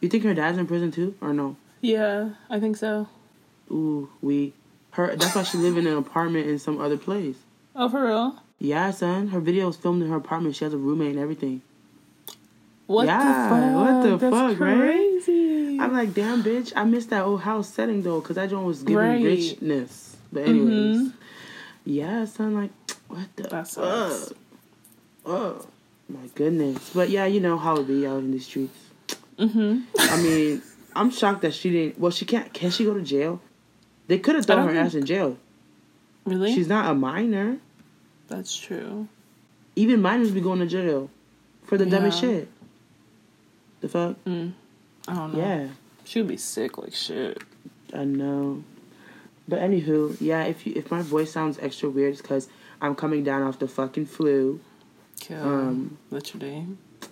You 0.00 0.08
think 0.08 0.24
her 0.24 0.34
dad's 0.34 0.58
in 0.58 0.66
prison 0.66 0.90
too, 0.90 1.14
or 1.20 1.32
no? 1.32 1.56
Yeah, 1.80 2.30
I 2.50 2.58
think 2.60 2.76
so. 2.76 3.08
Ooh, 3.70 4.08
we. 4.20 4.52
Her. 4.92 5.14
That's 5.16 5.34
why 5.34 5.42
she 5.42 5.58
live 5.58 5.76
in 5.76 5.86
an 5.86 5.96
apartment 5.96 6.48
in 6.48 6.58
some 6.58 6.80
other 6.80 6.96
place. 6.98 7.36
Oh, 7.74 7.88
for 7.88 8.04
real? 8.06 8.42
Yeah, 8.58 8.90
son. 8.90 9.28
Her 9.28 9.40
video 9.40 9.66
was 9.66 9.76
filmed 9.76 10.02
in 10.02 10.08
her 10.10 10.16
apartment. 10.16 10.56
She 10.56 10.64
has 10.64 10.74
a 10.74 10.78
roommate 10.78 11.10
and 11.12 11.18
everything. 11.18 11.62
What 12.86 13.06
Yeah, 13.06 13.18
the 13.24 13.48
fuck? 13.48 13.74
what 13.74 14.02
the 14.02 14.16
That's 14.18 14.36
fuck, 14.36 14.60
right? 14.60 14.76
crazy. 14.78 15.78
I'm 15.80 15.92
like, 15.92 16.12
damn, 16.14 16.42
bitch. 16.42 16.72
I 16.76 16.84
missed 16.84 17.10
that 17.10 17.24
old 17.24 17.40
house 17.42 17.72
setting 17.72 18.02
though, 18.02 18.20
cause 18.20 18.36
that 18.36 18.50
joint 18.50 18.66
was 18.66 18.82
giving 18.82 18.96
Right. 18.96 19.24
richness. 19.24 20.16
But 20.32 20.42
anyways, 20.44 20.98
Mhm. 20.98 21.12
yeah, 21.84 22.24
son. 22.26 22.54
Like, 22.54 22.70
what 23.08 23.28
the 23.36 23.44
That 23.44 23.68
fuck? 23.68 24.10
sucks. 24.12 24.32
Oh, 25.24 25.66
my 26.08 26.26
goodness. 26.34 26.90
But 26.94 27.10
yeah, 27.10 27.26
you 27.26 27.40
know 27.40 27.56
how 27.56 27.76
it 27.76 27.86
be 27.86 28.06
out 28.06 28.18
in 28.18 28.32
the 28.32 28.38
streets. 28.40 28.76
Mm-hmm. 29.38 29.80
I 29.98 30.16
mean, 30.22 30.62
I'm 30.94 31.10
shocked 31.10 31.42
that 31.42 31.54
she 31.54 31.70
didn't. 31.70 31.98
Well, 31.98 32.10
she 32.10 32.24
can't. 32.24 32.52
Can 32.52 32.70
she 32.70 32.84
go 32.84 32.94
to 32.94 33.02
jail? 33.02 33.40
They 34.08 34.18
could 34.18 34.34
have 34.34 34.46
thrown 34.46 34.66
her 34.66 34.72
think- 34.72 34.86
ass 34.86 34.94
in 34.94 35.06
jail. 35.06 35.38
Really? 36.24 36.54
She's 36.54 36.68
not 36.68 36.90
a 36.90 36.94
minor. 36.94 37.58
That's 38.28 38.56
true. 38.56 39.08
Even 39.74 40.00
minors 40.02 40.30
be 40.30 40.40
going 40.40 40.60
to 40.60 40.66
jail 40.66 41.10
for 41.64 41.76
the 41.76 41.86
dumbest 41.86 42.20
shit. 42.20 42.48
The 43.80 43.88
fuck? 43.88 44.16
Mm. 44.24 44.52
I 45.08 45.14
don't 45.14 45.34
know. 45.34 45.38
Yeah, 45.40 45.68
She 46.04 46.20
would 46.20 46.28
be 46.28 46.36
sick 46.36 46.78
like 46.78 46.94
shit. 46.94 47.42
I 47.92 48.04
know. 48.04 48.62
But 49.48 49.58
anywho, 49.60 50.16
yeah. 50.20 50.44
If 50.44 50.64
you 50.66 50.74
if 50.76 50.90
my 50.90 51.02
voice 51.02 51.32
sounds 51.32 51.58
extra 51.60 51.90
weird, 51.90 52.12
it's 52.12 52.22
because 52.22 52.48
I'm 52.80 52.94
coming 52.94 53.24
down 53.24 53.42
off 53.42 53.58
the 53.58 53.66
fucking 53.66 54.06
flu, 54.06 54.60
Kill. 55.22 55.40
Um, 55.42 55.98
Literally. 56.10 56.66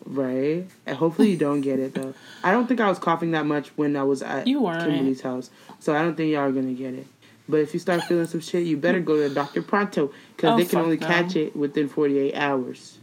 right? 0.05 0.67
And 0.85 0.97
hopefully 0.97 1.31
you 1.31 1.37
don't 1.37 1.61
get 1.61 1.79
it 1.79 1.95
though. 1.95 2.13
I 2.45 2.51
don't 2.51 2.67
think 2.67 2.81
I 2.81 2.89
was 2.89 2.99
coughing 2.99 3.31
that 3.31 3.47
much 3.47 3.69
when 3.77 3.95
I 3.97 4.03
was 4.03 4.21
at 4.23 4.47
You 4.49 4.63
weren't. 4.63 4.83
Kimberly's 4.83 5.21
house, 5.21 5.49
so 5.79 5.95
I 5.95 6.03
don't 6.03 6.17
think 6.17 6.33
y'all 6.33 6.43
are 6.43 6.53
gonna 6.53 6.73
get 6.73 6.95
it. 6.95 7.07
But 7.49 7.59
if 7.61 7.73
you 7.73 7.79
start 7.81 8.03
feeling 8.05 8.27
some 8.27 8.41
shit, 8.41 8.65
you 8.67 8.77
better 8.77 8.99
go 9.01 9.17
to 9.17 9.33
Doctor 9.33 9.63
Pronto 9.63 10.13
because 10.37 10.55
Oh, 10.55 10.57
they 10.57 10.65
can 10.65 10.81
only 10.81 10.97
no. 10.97 11.07
catch 11.07 11.37
it 11.37 11.55
within 11.57 11.89
48 11.89 12.35
hours. 12.35 12.99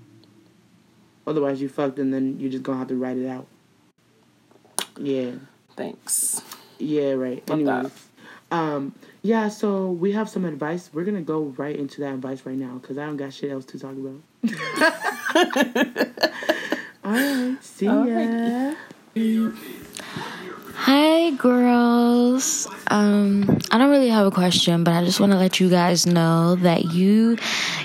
Otherwise, 1.25 1.61
you 1.61 1.67
fucked, 1.69 1.99
and 1.99 2.13
then 2.13 2.37
you're 2.39 2.51
just 2.51 2.63
gonna 2.63 2.79
have 2.79 2.87
to 2.89 2.95
write 2.95 3.17
it 3.17 3.27
out. 3.27 3.47
Yeah. 4.99 5.31
Thanks. 5.75 6.41
Yeah, 6.79 7.11
right. 7.11 7.47
Love 7.49 7.65
that. 8.49 8.55
Um, 8.55 8.93
yeah. 9.21 9.49
So 9.49 9.91
we 9.91 10.11
have 10.13 10.29
some 10.29 10.45
advice. 10.45 10.89
We're 10.93 11.03
gonna 11.05 11.21
go 11.21 11.53
right 11.57 11.75
into 11.75 12.01
that 12.01 12.13
advice 12.13 12.45
right 12.45 12.57
now 12.57 12.75
because 12.81 12.97
I 12.97 13.05
don't 13.05 13.17
got 13.17 13.33
shit 13.33 13.51
else 13.51 13.65
to 13.65 13.79
talk 13.79 13.91
about. 13.93 14.21
All 17.03 17.13
right. 17.13 17.57
See 17.61 17.85
ya. 17.85 18.73
Hi, 20.75 21.31
girls. 21.31 22.67
Um, 22.87 23.59
I 23.71 23.77
don't 23.77 23.89
really 23.89 24.09
have 24.09 24.27
a 24.27 24.31
question, 24.31 24.83
but 24.83 24.93
I 24.93 25.03
just 25.03 25.19
want 25.19 25.31
to 25.31 25.37
let 25.37 25.59
you 25.59 25.69
guys 25.69 26.05
know 26.05 26.55
that 26.57 26.85
you, 26.93 27.37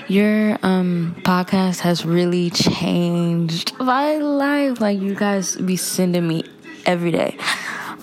your 0.07 0.57
um 0.61 1.15
podcast 1.23 1.79
has 1.79 2.05
really 2.05 2.49
changed 2.51 3.73
my 3.79 4.17
life. 4.17 4.79
Like 4.79 4.99
you 5.01 5.15
guys 5.15 5.55
be 5.57 5.75
sending 5.75 6.27
me 6.27 6.43
every 6.85 7.11
day. 7.11 7.35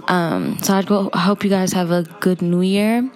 Um, 0.09 0.59
so 0.59 0.75
I 0.75 0.83
go. 0.83 1.09
Hope 1.14 1.45
you 1.45 1.50
guys 1.50 1.73
have 1.73 1.90
a 1.92 2.02
good 2.19 2.42
New 2.42 2.62
Year 2.62 3.09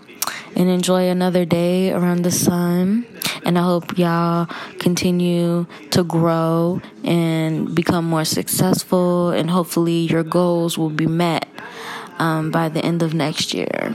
and 0.54 0.68
enjoy 0.70 1.08
another 1.08 1.44
day 1.44 1.90
around 1.90 2.22
the 2.22 2.30
sun. 2.30 3.04
And 3.44 3.58
I 3.58 3.62
hope 3.62 3.98
y'all 3.98 4.46
continue 4.78 5.66
to 5.90 6.02
grow 6.04 6.80
and 7.04 7.74
become 7.74 8.04
more 8.06 8.24
successful, 8.24 9.30
and 9.30 9.50
hopefully 9.50 10.00
your 10.06 10.22
goals 10.22 10.78
will 10.78 10.90
be 10.90 11.06
met 11.06 11.46
um, 12.18 12.50
by 12.50 12.68
the 12.68 12.84
end 12.84 13.02
of 13.02 13.12
next 13.14 13.52
year. 13.52 13.92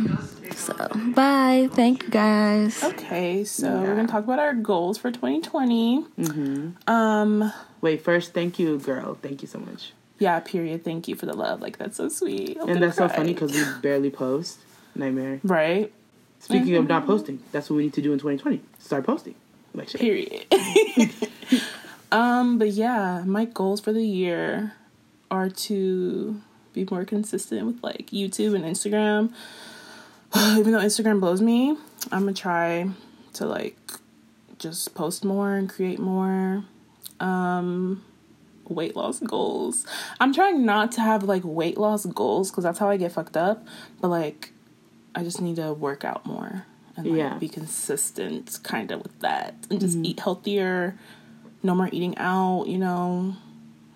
So, 0.55 0.73
bye. 1.15 1.69
Thank 1.71 2.03
you 2.03 2.09
guys. 2.09 2.83
Okay, 2.83 3.43
so 3.43 3.79
we're 3.81 3.95
gonna 3.95 4.07
talk 4.07 4.23
about 4.25 4.39
our 4.39 4.53
goals 4.53 4.97
for 4.97 5.09
2020. 5.11 6.03
Mm-hmm. 6.19 6.69
Um, 6.93 7.51
Wait. 7.81 8.01
First, 8.03 8.33
thank 8.33 8.59
you, 8.59 8.77
girl. 8.77 9.15
Thank 9.21 9.41
you 9.41 9.47
so 9.47 9.57
much. 9.59 9.93
yeah, 10.19 10.39
period. 10.41 10.83
Thank 10.83 11.07
you 11.07 11.15
for 11.15 11.25
the 11.25 11.33
love. 11.33 11.61
Like 11.61 11.77
that's 11.77 11.95
so 11.97 12.09
sweet. 12.09 12.57
I'm 12.57 12.63
And 12.69 12.73
gonna 12.73 12.85
that's 12.87 12.97
so 12.97 13.07
funny 13.07 13.33
because 13.33 13.53
we 13.53 13.63
barely 13.81 14.09
post. 14.11 14.59
Nightmare. 14.95 15.39
right. 15.43 15.93
Speaking 16.39 16.75
of 16.75 16.84
Mm-hmm. 16.84 16.89
not 16.89 17.05
posting, 17.05 17.39
that's 17.51 17.69
what 17.69 17.77
we 17.77 17.84
need 17.84 17.93
to 17.93 18.01
do 18.01 18.13
in 18.13 18.19
2020. 18.19 18.62
Start 18.79 19.05
posting. 19.05 19.36
Like 19.74 19.89
shit. 19.89 20.01
Period. 20.01 20.46
um, 22.12 22.58
but 22.58 22.69
yeah, 22.69 23.24
my 23.25 23.46
goals 23.46 23.81
for 23.81 23.93
the 23.93 24.05
year 24.05 24.74
are 25.29 25.50
to 25.50 26.41
be 26.74 26.88
more 26.89 27.05
consistent 27.05 27.65
with 27.67 27.84
like 27.84 28.08
YouTube 28.08 28.55
and 28.55 28.63
Instagram. 28.63 29.31
Even 30.58 30.72
though 30.72 30.79
Instagram 30.79 31.19
blows 31.19 31.41
me, 31.41 31.77
I'm 32.12 32.22
gonna 32.22 32.34
try 32.34 32.89
to 33.34 33.46
like 33.46 33.77
just 34.58 34.96
post 34.96 35.24
more 35.24 35.53
and 35.55 35.69
create 35.69 36.00
more. 36.00 36.63
Um, 37.19 38.03
weight 38.69 38.96
loss 38.96 39.19
goals. 39.19 39.86
I'm 40.19 40.34
trying 40.34 40.65
not 40.65 40.91
to 40.93 41.01
have 41.01 41.24
like 41.24 41.41
weight 41.43 41.77
loss 41.77 42.05
goals 42.05 42.50
because 42.51 42.63
that's 42.63 42.79
how 42.79 42.89
I 42.89 42.98
get 42.98 43.12
fucked 43.12 43.36
up. 43.36 43.65
But 44.00 44.10
like, 44.10 44.51
I 45.19 45.23
just 45.23 45.41
need 45.41 45.57
to 45.57 45.73
work 45.73 46.05
out 46.05 46.25
more 46.25 46.65
and 46.95 47.05
like 47.07 47.17
Yeah. 47.17 47.38
be 47.38 47.49
consistent, 47.49 48.57
kind 48.63 48.89
of 48.91 49.03
with 49.03 49.19
that, 49.19 49.53
and 49.69 49.79
just 49.79 49.97
eat 50.03 50.19
healthier. 50.21 50.97
No 51.61 51.75
more 51.75 51.89
eating 51.91 52.17
out, 52.17 52.67
you 52.67 52.77
know. 52.77 53.35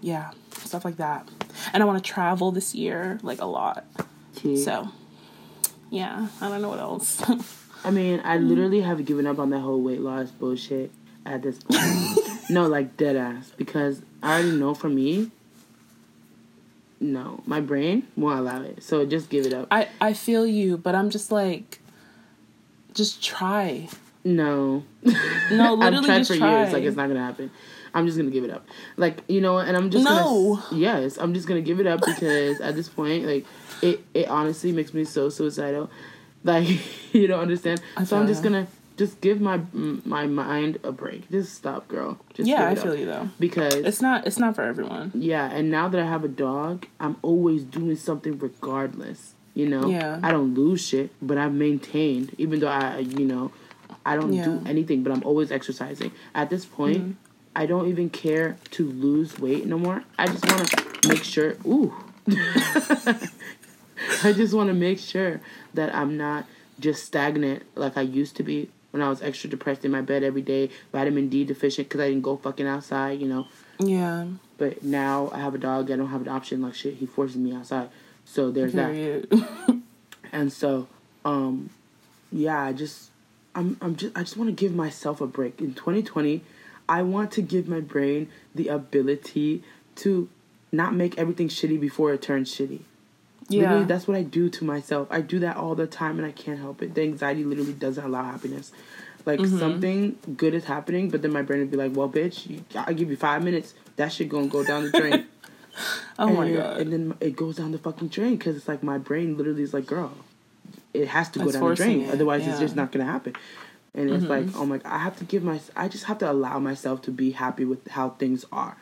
Yeah, 0.01 0.31
stuff 0.57 0.83
like 0.83 0.97
that. 0.97 1.29
And 1.71 1.81
I 1.81 1.85
want 1.85 2.03
to 2.03 2.11
travel 2.11 2.51
this 2.51 2.75
year, 2.75 3.19
like 3.23 3.41
a 3.41 3.45
lot. 3.45 3.85
Cute. 4.35 4.59
So, 4.59 4.89
yeah, 5.89 6.27
I 6.41 6.49
don't 6.49 6.61
know 6.61 6.69
what 6.69 6.79
else. 6.79 7.21
I 7.85 7.91
mean, 7.91 8.19
I 8.25 8.37
Mm. 8.37 8.47
literally 8.49 8.81
have 8.81 9.05
given 9.05 9.25
up 9.25 9.39
on 9.39 9.49
that 9.51 9.59
whole 9.61 9.81
weight 9.81 10.01
loss 10.01 10.29
bullshit 10.31 10.91
at 11.25 11.41
this 11.41 11.59
point. 11.63 12.19
no, 12.49 12.67
like 12.67 12.97
dead 12.97 13.15
ass. 13.15 13.51
Because 13.57 14.01
I 14.21 14.33
already 14.33 14.51
know 14.57 14.73
for 14.73 14.89
me, 14.89 15.31
no, 17.03 17.43
my 17.45 17.59
brain 17.59 18.07
won't 18.15 18.39
allow 18.39 18.61
it. 18.61 18.81
So 18.81 19.05
just 19.05 19.29
give 19.29 19.45
it 19.45 19.53
up. 19.53 19.67
I 19.69 19.89
I 20.01 20.13
feel 20.13 20.47
you, 20.47 20.77
but 20.77 20.95
I'm 20.95 21.09
just 21.09 21.31
like, 21.31 21.79
just 22.93 23.21
try. 23.23 23.89
no. 24.23 24.83
No, 25.51 25.73
I've 25.81 25.93
literally 25.93 26.05
tried 26.07 26.17
just 26.19 26.31
for 26.31 26.37
try. 26.37 26.61
years. 26.61 26.73
Like 26.73 26.83
it's 26.83 26.95
not 26.95 27.07
gonna 27.07 27.23
happen. 27.23 27.51
I'm 27.93 28.05
just 28.07 28.17
gonna 28.17 28.31
give 28.31 28.43
it 28.43 28.49
up. 28.49 28.65
Like 28.97 29.21
you 29.27 29.41
know, 29.41 29.57
and 29.59 29.75
I'm 29.75 29.89
just 29.91 30.03
No. 30.05 30.55
Gonna, 30.69 30.79
yes, 30.79 31.17
I'm 31.17 31.33
just 31.33 31.47
gonna 31.47 31.61
give 31.61 31.79
it 31.79 31.87
up 31.87 32.05
because 32.05 32.61
at 32.61 32.75
this 32.75 32.89
point, 32.89 33.25
like 33.25 33.45
it, 33.81 34.03
it 34.13 34.27
honestly 34.29 34.71
makes 34.71 34.93
me 34.93 35.03
so 35.03 35.29
suicidal. 35.29 35.91
Like 36.43 36.67
you 37.13 37.27
don't 37.27 37.41
understand. 37.41 37.81
I 37.97 38.05
so 38.05 38.17
I'm 38.17 38.27
just 38.27 38.43
gonna 38.43 38.67
just 38.97 39.21
give 39.21 39.41
my 39.41 39.59
my 39.73 40.27
mind 40.27 40.79
a 40.83 40.91
break. 40.91 41.29
Just 41.31 41.55
stop, 41.55 41.87
girl. 41.87 42.19
Just 42.33 42.47
yeah, 42.49 42.67
I 42.67 42.75
feel 42.75 42.93
up. 42.93 42.99
you 42.99 43.05
though. 43.05 43.29
because 43.39 43.73
It's 43.75 44.01
not 44.01 44.27
it's 44.27 44.37
not 44.37 44.55
for 44.55 44.61
everyone. 44.63 45.11
yeah, 45.15 45.49
and 45.51 45.69
now 45.71 45.87
that 45.89 45.99
I 45.99 46.05
have 46.05 46.23
a 46.23 46.27
dog, 46.29 46.85
I'm 46.99 47.17
always 47.21 47.63
doing 47.63 47.95
something 47.95 48.37
regardless. 48.39 49.33
You 49.55 49.67
know, 49.69 49.87
Yeah. 49.87 50.19
I 50.23 50.31
don't 50.31 50.55
lose 50.55 50.81
shit, 50.83 51.11
but 51.21 51.37
I've 51.37 51.53
maintained, 51.53 52.33
even 52.39 52.59
though 52.59 52.67
I, 52.69 52.97
you 52.99 53.23
know, 53.25 53.51
I 54.03 54.15
don't 54.15 54.31
do 54.31 54.63
anything, 54.67 55.03
but 55.03 55.11
I'm 55.13 55.23
always 55.23 55.51
exercising. 55.51 56.11
At 56.33 56.49
this 56.49 56.65
point, 56.65 56.97
Mm-hmm. 56.97 57.11
I 57.55 57.67
don't 57.67 57.87
even 57.87 58.09
care 58.09 58.57
to 58.71 58.83
lose 58.89 59.37
weight 59.37 59.67
no 59.67 59.77
more. 59.77 60.03
I 60.17 60.25
just 60.25 60.43
want 60.47 60.67
to 60.71 61.07
make 61.07 61.23
sure. 61.23 61.55
Ooh. 61.67 61.93
I 64.23 64.33
just 64.33 64.53
want 64.53 64.69
to 64.69 64.73
make 64.73 64.97
sure 64.99 65.39
that 65.75 65.93
I'm 65.93 66.17
not 66.17 66.45
just 66.79 67.05
stagnant 67.05 67.61
like 67.75 67.95
I 67.97 68.01
used 68.01 68.35
to 68.37 68.43
be 68.43 68.69
when 68.93 69.01
I 69.01 69.09
was 69.09 69.23
extra 69.23 69.49
depressed 69.49 69.83
in 69.83 69.91
my 69.91 70.01
bed 70.01 70.23
every 70.23 70.43
day, 70.43 70.69
vitamin 70.91 71.27
D 71.27 71.43
deficient 71.43 71.89
because 71.89 71.99
I 71.99 72.09
didn't 72.09 72.21
go 72.21 72.37
fucking 72.37 72.67
outside, 72.67 73.19
you 73.19 73.27
know. 73.27 73.47
Yeah. 73.79 74.27
But 74.59 74.83
now 74.83 75.31
I 75.33 75.39
have 75.39 75.55
a 75.55 75.57
dog. 75.57 75.89
I 75.89 75.95
don't 75.95 76.09
have 76.09 76.21
an 76.21 76.27
option. 76.27 76.61
Like 76.61 76.75
shit, 76.75 76.93
he 76.93 77.07
forces 77.07 77.37
me 77.37 77.55
outside. 77.55 77.89
So 78.23 78.51
there's 78.51 78.73
that. 78.73 78.91
Period. 78.91 79.47
And 80.33 80.51
so, 80.51 80.87
um, 81.23 81.69
yeah, 82.31 82.59
I 82.59 82.73
just, 82.73 83.11
I'm, 83.53 83.77
I'm 83.79 83.95
just, 83.95 84.17
I 84.17 84.21
just 84.21 84.35
want 84.35 84.49
to 84.49 84.55
give 84.55 84.73
myself 84.73 85.21
a 85.21 85.27
break. 85.27 85.61
In 85.61 85.75
2020, 85.75 86.41
I 86.89 87.03
want 87.03 87.31
to 87.33 87.41
give 87.43 87.67
my 87.67 87.79
brain 87.79 88.29
the 88.53 88.67
ability 88.67 89.63
to 89.97 90.27
not 90.71 90.95
make 90.95 91.17
everything 91.19 91.49
shitty 91.49 91.79
before 91.79 92.11
it 92.13 92.21
turns 92.23 92.53
shitty. 92.53 92.79
Literally, 93.49 93.79
yeah. 93.81 93.85
that's 93.85 94.07
what 94.07 94.17
I 94.17 94.23
do 94.23 94.49
to 94.49 94.63
myself. 94.65 95.07
I 95.11 95.21
do 95.21 95.39
that 95.39 95.57
all 95.57 95.75
the 95.75 95.87
time, 95.87 96.17
and 96.17 96.25
I 96.25 96.31
can't 96.31 96.59
help 96.59 96.81
it. 96.81 96.95
The 96.95 97.01
anxiety 97.03 97.43
literally 97.43 97.73
doesn't 97.73 98.03
allow 98.03 98.23
happiness. 98.23 98.71
Like 99.25 99.39
Mm-hmm. 99.39 99.59
something 99.59 100.17
good 100.35 100.53
is 100.53 100.65
happening, 100.65 101.09
but 101.09 101.21
then 101.21 101.31
my 101.31 101.41
brain 101.41 101.59
would 101.61 101.71
be 101.71 101.77
like, 101.77 101.95
"Well, 101.95 102.09
bitch, 102.09 102.49
you, 102.49 102.63
I 102.75 102.93
give 102.93 103.09
you 103.09 103.15
five 103.17 103.43
minutes. 103.43 103.73
That 103.95 104.11
shit 104.11 104.29
gonna 104.29 104.47
go 104.47 104.63
down 104.63 104.83
the 104.83 104.91
drain." 104.91 105.25
oh 106.19 106.27
and, 106.27 106.35
my 106.37 106.45
then- 106.47 106.55
god. 106.55 106.77
And 106.81 106.93
then 106.93 107.13
it 107.21 107.35
goes 107.35 107.55
down 107.57 107.71
the 107.71 107.77
fucking 107.77 108.09
drain 108.09 108.35
because 108.37 108.55
it's 108.57 108.67
like 108.67 108.83
my 108.83 108.97
brain 108.97 109.37
literally 109.37 109.63
is 109.63 109.73
like, 109.73 109.85
girl, 109.85 110.11
it 110.93 111.07
has 111.07 111.29
to 111.31 111.39
go 111.39 111.45
It's 111.45 111.53
down 111.57 111.69
the 111.69 111.75
drain. 111.75 112.01
it, 112.01 112.13
Otherwise, 112.13 112.41
it's 112.41 112.47
yeah. 112.47 112.53
Mm-hmm. 112.55 112.61
just 112.63 112.75
not 112.75 112.91
gonna 112.91 113.05
happen. 113.05 113.33
And 113.95 114.09
it's 114.09 114.25
like, 114.25 114.47
oh 114.55 114.65
my, 114.65 114.77
god, 114.79 114.91
I 114.91 114.97
have 114.97 115.17
to 115.19 115.23
give 115.23 115.43
my, 115.43 115.59
I 115.75 115.87
just 115.87 116.05
have 116.05 116.17
to 116.19 116.29
allow 116.31 116.57
myself 116.59 117.01
to 117.03 117.11
be 117.11 117.31
happy 117.31 117.63
with 117.63 117.87
how 117.89 118.09
things 118.11 118.43
are, 118.51 118.75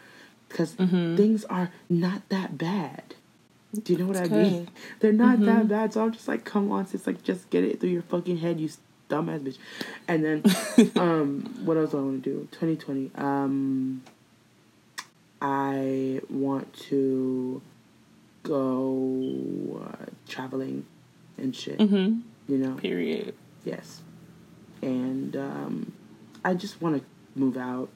because 0.49 0.73
Mm-hmm. 0.75 1.17
things 1.17 1.43
are 1.45 1.69
not 1.89 2.27
that 2.29 2.57
bad. 2.57 3.15
Do 3.83 3.93
you 3.93 3.99
know 3.99 4.05
what 4.07 4.17
I 4.17 4.23
It's 4.23 4.31
mean? 4.31 4.49
good. 4.49 4.65
Mm-hmm. 4.67 4.73
They're 4.99 5.13
not 5.13 5.39
that 5.45 5.67
bad. 5.67 5.93
So 5.93 6.03
I'm 6.03 6.11
just 6.11 6.27
like, 6.27 6.43
come 6.43 6.71
on, 6.71 6.85
sis, 6.87 7.07
like 7.07 7.23
just 7.23 7.49
get 7.49 7.63
it 7.63 7.79
through 7.79 7.89
your 7.89 8.01
fucking 8.03 8.37
head, 8.37 8.59
you 8.59 8.69
dumbass 9.09 9.39
bitch. 9.41 9.57
And 10.07 10.23
then, 10.25 10.43
um, 10.97 11.61
what 11.65 11.77
else 11.77 11.91
do 11.91 11.97
I 11.97 12.01
want 12.01 12.23
to 12.23 12.29
do? 12.29 12.47
2020. 12.51 13.11
Um, 13.15 14.03
I 15.41 16.21
want 16.29 16.73
to 16.89 17.61
go 18.43 19.81
uh, 19.87 20.05
traveling 20.27 20.85
and 21.37 21.55
shit. 21.55 21.79
hmm 21.79 22.19
You 22.47 22.57
know, 22.57 22.73
Period. 22.75 23.33
yes. 23.63 24.01
And 24.81 25.35
um, 25.35 25.93
I 26.43 26.53
just 26.55 26.81
want 26.81 26.97
to 26.97 27.39
move 27.39 27.57
out. 27.57 27.89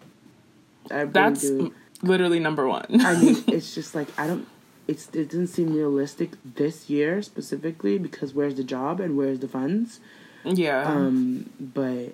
I 0.92 1.06
That's 1.06 1.42
do. 1.42 1.74
literally 2.04 2.40
number 2.40 2.68
one. 2.68 2.86
I 3.02 3.20
mean, 3.20 3.44
it's 3.48 3.74
just 3.76 3.96
like 3.96 4.08
I 4.20 4.28
don't. 4.28 4.48
It's 4.88 5.08
it 5.08 5.30
didn't 5.30 5.48
seem 5.48 5.74
realistic 5.74 6.32
this 6.44 6.90
year 6.90 7.22
specifically 7.22 7.98
because 7.98 8.34
where's 8.34 8.56
the 8.56 8.64
job 8.64 9.00
and 9.00 9.18
where's 9.18 9.40
the 9.40 9.48
funds? 9.48 10.00
yeah. 10.44 10.84
Um, 10.84 11.50
but 11.60 12.14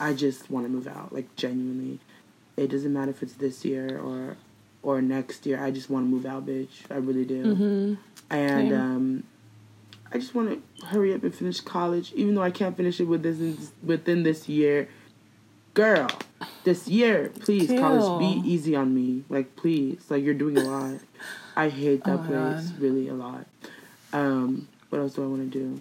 I 0.00 0.12
just 0.14 0.50
want 0.50 0.66
to 0.66 0.70
move 0.72 0.88
out. 0.88 1.12
Like 1.12 1.34
genuinely, 1.36 2.00
it 2.56 2.68
doesn't 2.70 2.92
matter 2.92 3.10
if 3.10 3.22
it's 3.22 3.34
this 3.34 3.64
year 3.64 3.98
or 3.98 4.36
or 4.82 5.00
next 5.00 5.46
year. 5.46 5.62
I 5.62 5.70
just 5.70 5.88
want 5.88 6.06
to 6.06 6.10
move 6.10 6.26
out, 6.26 6.46
bitch. 6.46 6.90
I 6.90 6.94
really 6.96 7.24
do. 7.24 7.54
hmm 7.54 7.94
And 8.30 8.70
Same. 8.70 8.80
um, 8.80 9.22
I 10.12 10.18
just 10.18 10.34
want 10.34 10.50
to 10.50 10.86
hurry 10.86 11.14
up 11.14 11.22
and 11.22 11.34
finish 11.34 11.60
college, 11.60 12.12
even 12.14 12.34
though 12.34 12.42
I 12.42 12.50
can't 12.50 12.76
finish 12.76 13.00
it 13.00 13.04
within 13.04 13.56
within 13.82 14.24
this 14.24 14.48
year. 14.48 14.88
Girl, 15.74 16.08
this 16.64 16.86
year, 16.86 17.32
please, 17.40 17.68
college, 17.80 18.18
be 18.18 18.42
easy 18.50 18.76
on 18.76 18.94
me. 18.94 19.24
Like, 19.30 19.56
please, 19.56 20.04
like 20.10 20.22
you're 20.22 20.34
doing 20.34 20.58
a 20.58 20.64
lot. 20.64 21.00
I 21.56 21.68
hate 21.68 22.04
that 22.04 22.20
Oh 22.20 22.24
place 22.24 22.70
God. 22.70 22.80
really 22.80 23.08
a 23.08 23.14
lot. 23.14 23.46
Um, 24.12 24.68
what 24.90 24.98
else 25.00 25.14
do 25.14 25.22
I 25.24 25.26
want 25.26 25.50
to 25.52 25.58
do? 25.58 25.80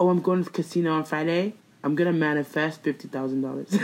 Oh, 0.00 0.08
I'm 0.08 0.20
going 0.20 0.38
to 0.42 0.44
the 0.44 0.50
casino 0.50 0.92
on 0.92 1.04
Friday. 1.04 1.54
I'm 1.82 1.94
gonna 1.94 2.12
manifest 2.12 2.82
fifty 2.82 3.08
thousand 3.08 3.42
dollars. 3.42 3.68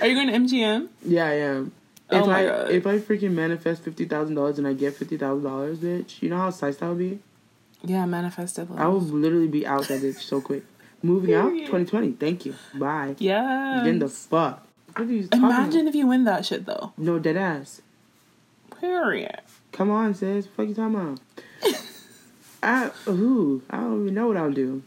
Are 0.00 0.06
you 0.06 0.14
going 0.14 0.28
to 0.28 0.34
MGM? 0.56 0.88
yeah, 1.04 1.24
I 1.26 1.32
am. 1.32 1.72
Oh 2.10 2.20
If 2.20 2.26
my 2.26 2.40
I 2.40 2.46
God. 2.46 2.70
if 2.70 2.86
I 2.86 2.98
freaking 2.98 3.32
manifest 3.32 3.82
fifty 3.82 4.04
thousand 4.04 4.36
dollars 4.36 4.58
and 4.58 4.66
I 4.66 4.74
get 4.74 4.94
fifty 4.94 5.16
thousand 5.16 5.42
dollars, 5.44 5.78
bitch, 5.78 6.22
you 6.22 6.28
know 6.30 6.36
how 6.38 6.50
psyched 6.50 6.82
I 6.82 6.88
would 6.90 6.98
be. 6.98 7.18
Yeah, 7.82 8.06
manifest 8.06 8.58
it. 8.58 8.68
I 8.76 8.86
will 8.88 9.00
literally 9.00 9.48
be 9.48 9.66
out 9.66 9.88
that 9.88 10.00
bitch 10.00 10.20
so 10.20 10.40
quick. 10.40 10.64
Moving 11.02 11.34
out, 11.34 11.50
2020. 11.50 12.12
Thank 12.12 12.46
you. 12.46 12.54
Bye. 12.74 13.16
Yeah. 13.18 13.80
Getting 13.82 13.98
the 13.98 14.08
fuck. 14.08 14.66
What 14.94 15.08
are 15.08 15.12
you 15.12 15.24
talking 15.24 15.44
Imagine 15.44 15.88
if 15.88 15.94
you 15.94 16.06
win 16.06 16.24
that 16.24 16.46
shit 16.46 16.64
though. 16.64 16.92
No 16.96 17.18
dead 17.18 17.36
ass. 17.36 17.82
Period. 18.80 19.40
Come 19.72 19.90
on, 19.90 20.14
sis. 20.14 20.46
What 20.46 20.54
fuck 20.54 20.68
you 20.68 20.74
talking 20.74 20.94
about? 20.94 21.20
I 22.62 22.86
who? 23.04 23.62
I 23.70 23.78
don't 23.78 24.02
even 24.02 24.14
know 24.14 24.28
what 24.28 24.36
I'll 24.36 24.50
do. 24.50 24.82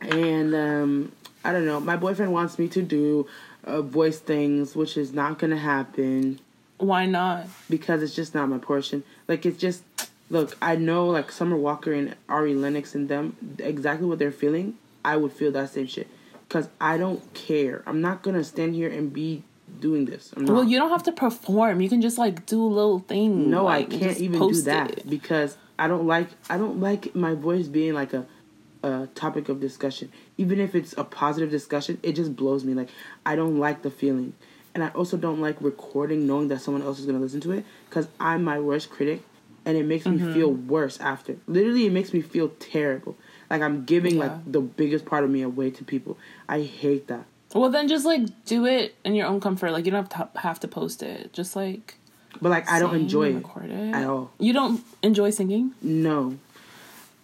and 0.00 0.54
um, 0.54 1.12
I 1.44 1.52
don't 1.52 1.66
know. 1.66 1.80
My 1.80 1.96
boyfriend 1.96 2.32
wants 2.32 2.58
me 2.58 2.68
to 2.68 2.82
do 2.82 3.26
uh, 3.64 3.82
voice 3.82 4.18
things, 4.18 4.74
which 4.74 4.96
is 4.96 5.12
not 5.12 5.38
gonna 5.38 5.58
happen. 5.58 6.40
Why 6.78 7.06
not? 7.06 7.46
because 7.70 8.02
it's 8.02 8.14
just 8.14 8.34
not 8.34 8.48
my 8.48 8.58
portion. 8.58 9.04
Like 9.28 9.46
it's 9.46 9.58
just 9.58 9.82
look, 10.30 10.56
I 10.60 10.76
know 10.76 11.06
like 11.06 11.30
Summer 11.30 11.56
Walker 11.56 11.92
and 11.92 12.14
Ari 12.28 12.54
Lennox 12.54 12.94
and 12.94 13.08
them 13.08 13.36
exactly 13.58 14.06
what 14.06 14.18
they're 14.18 14.32
feeling. 14.32 14.78
I 15.04 15.16
would 15.16 15.32
feel 15.32 15.52
that 15.52 15.70
same 15.70 15.86
shit 15.86 16.08
because 16.48 16.68
I 16.80 16.96
don't 16.98 17.32
care. 17.34 17.82
I'm 17.86 18.00
not 18.00 18.22
gonna 18.22 18.44
stand 18.44 18.74
here 18.74 18.90
and 18.90 19.12
be 19.12 19.42
doing 19.80 20.04
this. 20.04 20.32
Well, 20.36 20.64
you 20.64 20.78
don't 20.78 20.90
have 20.90 21.02
to 21.04 21.12
perform. 21.12 21.80
You 21.80 21.88
can 21.88 22.00
just 22.00 22.18
like 22.18 22.46
do 22.46 22.62
a 22.62 22.66
little 22.66 22.98
thing. 23.00 23.50
no, 23.50 23.64
like, 23.64 23.92
I 23.92 23.98
can't 23.98 24.18
even 24.20 24.48
do 24.48 24.60
that 24.62 24.90
it. 24.98 25.10
because 25.10 25.56
I 25.78 25.88
don't 25.88 26.06
like 26.06 26.28
I 26.48 26.56
don't 26.58 26.80
like 26.80 27.14
my 27.14 27.34
voice 27.34 27.66
being 27.68 27.94
like 27.94 28.12
a 28.12 28.26
a 28.82 29.08
topic 29.14 29.48
of 29.48 29.60
discussion. 29.60 30.12
Even 30.36 30.60
if 30.60 30.74
it's 30.74 30.94
a 30.98 31.04
positive 31.04 31.50
discussion, 31.50 31.98
it 32.02 32.12
just 32.12 32.36
blows 32.36 32.64
me. 32.64 32.74
Like 32.74 32.90
I 33.24 33.34
don't 33.36 33.58
like 33.58 33.82
the 33.82 33.90
feeling. 33.90 34.34
And 34.74 34.82
I 34.84 34.88
also 34.88 35.16
don't 35.16 35.40
like 35.40 35.56
recording 35.60 36.26
knowing 36.26 36.48
that 36.48 36.60
someone 36.60 36.82
else 36.82 36.98
is 36.98 37.06
going 37.06 37.16
to 37.16 37.22
listen 37.22 37.40
to 37.42 37.52
it 37.52 37.64
cuz 37.90 38.08
I'm 38.20 38.42
my 38.44 38.58
worst 38.60 38.90
critic 38.90 39.22
and 39.64 39.76
it 39.78 39.86
makes 39.86 40.04
Mm-hmm. 40.04 40.26
me 40.26 40.34
feel 40.34 40.50
worse 40.52 41.00
after. 41.00 41.36
Literally 41.46 41.86
it 41.86 41.92
makes 41.92 42.12
me 42.12 42.20
feel 42.20 42.50
terrible. 42.58 43.16
Like 43.50 43.62
I'm 43.62 43.84
giving 43.84 44.16
Yeah. 44.16 44.24
like 44.24 44.52
the 44.52 44.60
biggest 44.60 45.04
part 45.06 45.24
of 45.24 45.30
me 45.30 45.42
away 45.42 45.70
to 45.70 45.84
people. 45.84 46.18
I 46.48 46.60
hate 46.62 47.06
that. 47.08 47.24
Well, 47.54 47.70
then 47.70 47.88
just 47.88 48.04
like 48.04 48.22
do 48.44 48.66
it 48.66 48.96
in 49.04 49.14
your 49.14 49.26
own 49.26 49.40
comfort. 49.40 49.70
Like 49.72 49.84
you 49.86 49.90
don't 49.92 50.12
have 50.12 50.32
to 50.34 50.40
have 50.40 50.60
to 50.60 50.68
post 50.68 51.02
it. 51.02 51.32
Just 51.32 51.54
like 51.56 51.94
But 52.42 52.50
like 52.50 52.68
I 52.68 52.78
don't 52.80 52.94
enjoy 52.96 53.30
it 53.30 53.34
record 53.36 53.70
it 53.70 53.94
at 53.94 54.04
all. 54.04 54.32
You 54.38 54.52
don't 54.52 54.84
enjoy 55.02 55.30
singing? 55.30 55.72
No. 55.80 56.36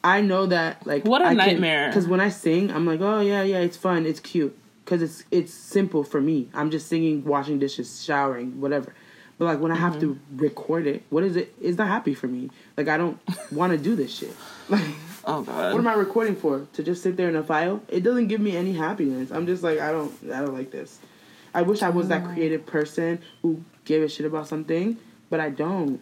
I 0.03 0.23
know 0.23 0.47
that 0.47 0.87
like 0.87 1.05
What 1.05 1.21
a 1.21 1.27
a 1.29 1.35
nightmare. 1.35 1.88
Because 1.88 2.07
when 2.09 2.21
I 2.21 2.31
sing, 2.31 2.71
I'm 2.71 2.87
like, 2.87 3.01
oh 3.01 3.21
yeah, 3.21 3.43
yeah, 3.43 3.59
it's 3.59 3.77
fun, 3.77 4.07
it's 4.07 4.21
cute. 4.21 4.57
Because 4.85 5.03
it's 5.03 5.25
it's 5.31 5.53
simple 5.53 6.05
for 6.05 6.21
me. 6.21 6.49
I'm 6.55 6.71
just 6.71 6.87
singing, 6.88 7.25
washing 7.25 7.59
dishes, 7.59 8.03
showering, 8.03 8.61
whatever. 8.61 8.95
But 9.38 9.45
like 9.47 9.61
when 9.61 9.73
I 9.73 9.77
have 9.77 9.99
to 10.01 10.07
Mm-hmm. 10.14 10.37
record 10.38 10.87
it, 10.87 11.03
what 11.11 11.25
is 11.25 11.35
it? 11.37 11.55
It's 11.61 11.77
not 11.79 11.88
happy 11.88 12.14
for 12.14 12.29
me. 12.29 12.51
Like 12.77 12.88
I 12.88 12.97
don't 12.97 13.19
want 13.51 13.73
to 13.73 13.79
do 13.79 13.95
this 13.97 14.14
shit. 14.14 14.35
Like 14.69 14.85
Oh 15.25 15.43
god. 15.43 15.73
what 15.73 15.79
am 15.79 15.87
I 15.89 15.95
recording 15.95 16.35
for? 16.37 16.67
To 16.75 16.83
just 16.83 17.03
sit 17.03 17.17
there 17.17 17.29
in 17.29 17.37
a 17.37 17.43
file? 17.43 17.83
It 17.89 18.03
doesn't 18.03 18.29
give 18.29 18.41
me 18.41 18.57
any 18.57 18.73
happiness. 18.73 19.31
I'm 19.31 19.47
just 19.47 19.63
like 19.63 19.79
I 19.79 19.91
don't 19.93 20.13
I 20.33 20.41
don't 20.41 20.55
like 20.55 20.71
this. 20.71 20.99
I 21.55 21.63
wish 21.63 21.83
I 21.83 21.91
was 21.91 22.09
that 22.09 22.25
creative 22.25 22.65
person 22.65 23.21
who 23.43 23.65
gave 23.85 24.03
a 24.03 24.09
shit 24.09 24.25
about 24.25 24.47
something, 24.49 24.97
but 25.31 25.41
I 25.41 25.51
don't. 25.51 26.01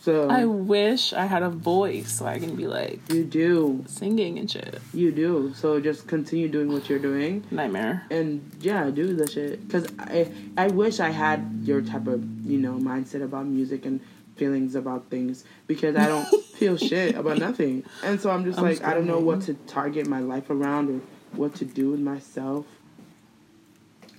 So 0.00 0.28
I 0.28 0.44
wish 0.44 1.12
I 1.12 1.24
had 1.26 1.42
a 1.42 1.48
voice 1.50 2.12
so 2.12 2.26
I 2.26 2.38
can 2.38 2.54
be 2.54 2.66
like 2.68 3.00
you 3.12 3.24
do. 3.24 3.84
singing 3.88 4.38
and 4.38 4.48
shit. 4.48 4.78
You 4.94 5.10
do. 5.10 5.52
So 5.54 5.80
just 5.80 6.06
continue 6.06 6.48
doing 6.48 6.70
what 6.70 6.88
you're 6.88 7.00
doing, 7.00 7.44
Nightmare. 7.50 8.04
and 8.10 8.48
yeah, 8.60 8.88
do 8.90 9.14
the 9.16 9.26
shit. 9.28 9.68
Cause 9.70 9.86
I 9.98 10.30
I 10.56 10.68
wish 10.68 11.00
I 11.00 11.10
had 11.10 11.60
your 11.64 11.80
type 11.82 12.06
of 12.06 12.22
you 12.46 12.58
know 12.58 12.74
mindset 12.74 13.22
about 13.22 13.46
music 13.46 13.84
and 13.86 14.00
feelings 14.36 14.74
about 14.74 15.08
things 15.10 15.44
because 15.66 15.96
I 15.96 16.06
don't 16.06 16.24
feel 16.56 16.76
shit 16.76 17.14
about 17.14 17.38
nothing, 17.38 17.84
and 18.02 18.20
so 18.20 18.30
I'm 18.30 18.44
just 18.44 18.58
I'm 18.58 18.64
like 18.64 18.82
I 18.84 18.94
don't 18.94 19.06
know 19.06 19.18
what 19.20 19.42
to 19.42 19.54
target 19.66 20.06
my 20.06 20.20
life 20.20 20.50
around 20.50 20.88
or 20.90 21.00
what 21.36 21.54
to 21.56 21.64
do 21.64 21.90
with 21.90 22.00
myself. 22.00 22.66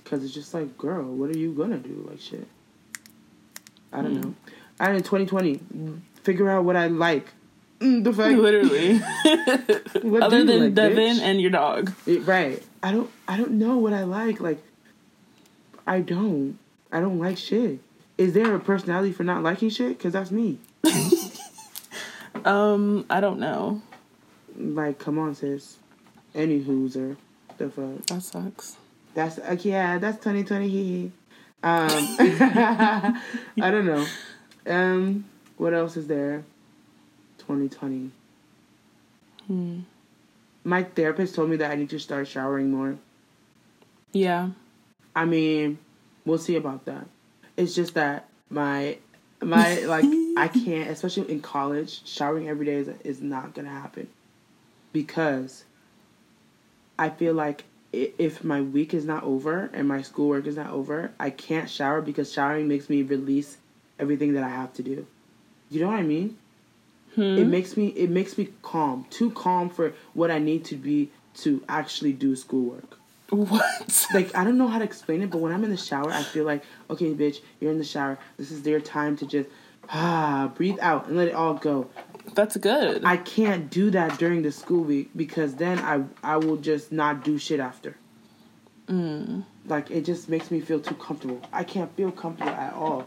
Cause 0.04 0.24
it's 0.24 0.32
just 0.32 0.54
like, 0.54 0.78
girl, 0.78 1.04
what 1.04 1.28
are 1.30 1.36
you 1.38 1.52
gonna 1.52 1.76
do? 1.78 2.06
Like 2.08 2.20
shit. 2.20 2.46
I 3.92 4.02
don't 4.02 4.14
Hmm. 4.16 4.20
know. 4.22 4.34
I 4.80 4.90
in 4.92 5.02
2020 5.02 5.60
figure 6.22 6.48
out 6.48 6.64
what 6.64 6.76
I 6.76 6.86
like. 6.86 7.26
Mm, 7.80 8.04
the 8.04 8.12
fuck. 8.12 8.34
Literally. 8.36 8.98
What 10.08 10.22
Other 10.22 10.44
than 10.44 10.64
like, 10.64 10.74
Devin 10.74 11.16
bitch? 11.16 11.20
and 11.20 11.40
your 11.40 11.50
dog. 11.50 11.92
It- 12.06 12.20
right. 12.26 12.62
I 12.82 12.92
don't 12.92 13.10
I 13.26 13.36
don't 13.36 13.52
know 13.52 13.76
what 13.78 13.92
I 13.92 14.04
like. 14.04 14.40
Like 14.40 14.62
I 15.86 16.00
don't. 16.00 16.58
I 16.90 17.00
don't 17.00 17.18
like 17.18 17.36
shit. 17.36 17.80
Is 18.18 18.34
there 18.34 18.54
a 18.54 18.60
personality 18.60 19.12
for 19.12 19.22
not 19.24 19.42
liking 19.42 19.70
shit? 19.70 19.98
Cause 19.98 20.12
that's 20.12 20.30
me. 20.30 20.58
Um, 22.44 23.04
I 23.10 23.20
don't 23.20 23.38
know. 23.38 23.82
Like, 24.56 24.98
come 24.98 25.18
on, 25.18 25.34
sis. 25.34 25.76
Any 26.34 26.60
hooser. 26.60 27.16
The 27.58 27.70
fuck. 27.70 28.06
That 28.06 28.22
sucks. 28.22 28.76
That's 29.14 29.38
uh, 29.38 29.56
yeah. 29.60 29.98
That's 29.98 30.16
2020. 30.18 30.68
Hee 30.68 30.84
hee. 30.84 31.12
Um, 31.62 31.88
I 31.90 33.20
don't 33.70 33.86
know. 33.86 34.06
Um, 34.66 35.24
what 35.56 35.74
else 35.74 35.96
is 35.96 36.06
there? 36.06 36.44
2020. 37.38 38.10
Hmm. 39.46 39.80
My 40.64 40.84
therapist 40.84 41.34
told 41.34 41.50
me 41.50 41.56
that 41.56 41.70
I 41.70 41.74
need 41.74 41.90
to 41.90 41.98
start 41.98 42.28
showering 42.28 42.70
more. 42.70 42.96
Yeah. 44.12 44.50
I 45.16 45.24
mean, 45.24 45.78
we'll 46.24 46.38
see 46.38 46.56
about 46.56 46.84
that. 46.84 47.06
It's 47.58 47.74
just 47.74 47.94
that 47.94 48.28
my 48.48 48.98
my 49.42 49.80
like 49.80 50.04
I 50.36 50.48
can't, 50.48 50.90
especially 50.90 51.30
in 51.30 51.40
college, 51.40 52.06
showering 52.06 52.48
every 52.48 52.64
day 52.66 52.76
is 52.76 52.88
is 53.04 53.20
not 53.20 53.52
gonna 53.52 53.68
happen 53.68 54.08
because 54.92 55.64
I 56.98 57.10
feel 57.10 57.34
like 57.34 57.64
if 57.92 58.44
my 58.44 58.60
week 58.60 58.94
is 58.94 59.04
not 59.04 59.24
over 59.24 59.70
and 59.72 59.88
my 59.88 60.02
schoolwork 60.02 60.46
is 60.46 60.56
not 60.56 60.70
over, 60.70 61.10
I 61.18 61.30
can't 61.30 61.68
shower 61.68 62.00
because 62.00 62.32
showering 62.32 62.68
makes 62.68 62.88
me 62.88 63.02
release 63.02 63.56
everything 63.98 64.34
that 64.34 64.44
I 64.44 64.50
have 64.50 64.72
to 64.74 64.82
do. 64.82 65.06
You 65.68 65.80
know 65.80 65.88
what 65.88 65.98
I 65.98 66.02
mean? 66.02 66.38
It 67.16 67.44
hmm? 67.44 67.50
makes 67.50 67.76
me 67.76 67.88
it 67.88 68.10
makes 68.10 68.38
me 68.38 68.50
calm, 68.62 69.04
too 69.10 69.32
calm 69.32 69.68
for 69.68 69.94
what 70.14 70.30
I 70.30 70.38
need 70.38 70.64
to 70.66 70.76
be 70.76 71.10
to 71.38 71.64
actually 71.68 72.12
do 72.12 72.36
schoolwork 72.36 72.97
What? 73.30 74.06
like 74.14 74.34
I 74.34 74.44
don't 74.44 74.58
know 74.58 74.68
how 74.68 74.78
to 74.78 74.84
explain 74.84 75.22
it, 75.22 75.30
but 75.30 75.38
when 75.38 75.52
I'm 75.52 75.64
in 75.64 75.70
the 75.70 75.76
shower, 75.76 76.10
I 76.10 76.22
feel 76.22 76.44
like, 76.44 76.62
okay, 76.88 77.12
bitch, 77.14 77.40
you're 77.60 77.70
in 77.70 77.78
the 77.78 77.84
shower. 77.84 78.18
This 78.36 78.50
is 78.50 78.62
their 78.62 78.80
time 78.80 79.16
to 79.18 79.26
just 79.26 79.48
ah 79.90 80.50
breathe 80.54 80.78
out 80.80 81.08
and 81.08 81.16
let 81.16 81.28
it 81.28 81.34
all 81.34 81.54
go. 81.54 81.88
That's 82.34 82.56
good. 82.56 83.04
I 83.04 83.16
can't 83.16 83.70
do 83.70 83.90
that 83.90 84.18
during 84.18 84.42
the 84.42 84.52
school 84.52 84.82
week 84.84 85.10
because 85.14 85.54
then 85.56 85.78
I 85.78 86.04
I 86.22 86.36
will 86.38 86.56
just 86.56 86.90
not 86.90 87.24
do 87.24 87.38
shit 87.38 87.60
after. 87.60 87.96
Mm. 88.86 89.44
Like 89.66 89.90
it 89.90 90.06
just 90.06 90.30
makes 90.30 90.50
me 90.50 90.60
feel 90.60 90.80
too 90.80 90.94
comfortable. 90.94 91.42
I 91.52 91.64
can't 91.64 91.94
feel 91.96 92.10
comfortable 92.10 92.52
at 92.52 92.72
all 92.72 93.06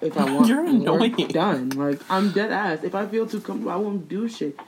if 0.00 0.16
I 0.16 0.24
want 0.32 0.46
You're 0.46 0.64
work 0.64 0.74
annoying. 0.74 1.28
done. 1.28 1.70
Like 1.70 2.00
I'm 2.08 2.30
dead 2.30 2.52
ass. 2.52 2.84
If 2.84 2.94
I 2.94 3.06
feel 3.06 3.26
too 3.26 3.40
comfortable, 3.40 3.72
I 3.72 3.76
won't 3.76 4.08
do 4.08 4.28
shit. 4.28 4.58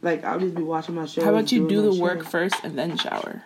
Like 0.00 0.24
I'll 0.24 0.40
just 0.40 0.54
be 0.54 0.62
watching 0.62 0.94
my 0.94 1.04
show. 1.04 1.22
How 1.22 1.30
about 1.30 1.52
you 1.52 1.68
do 1.68 1.82
the 1.82 2.00
work 2.00 2.24
first 2.24 2.56
and 2.64 2.78
then 2.78 2.96
shower? 2.96 3.42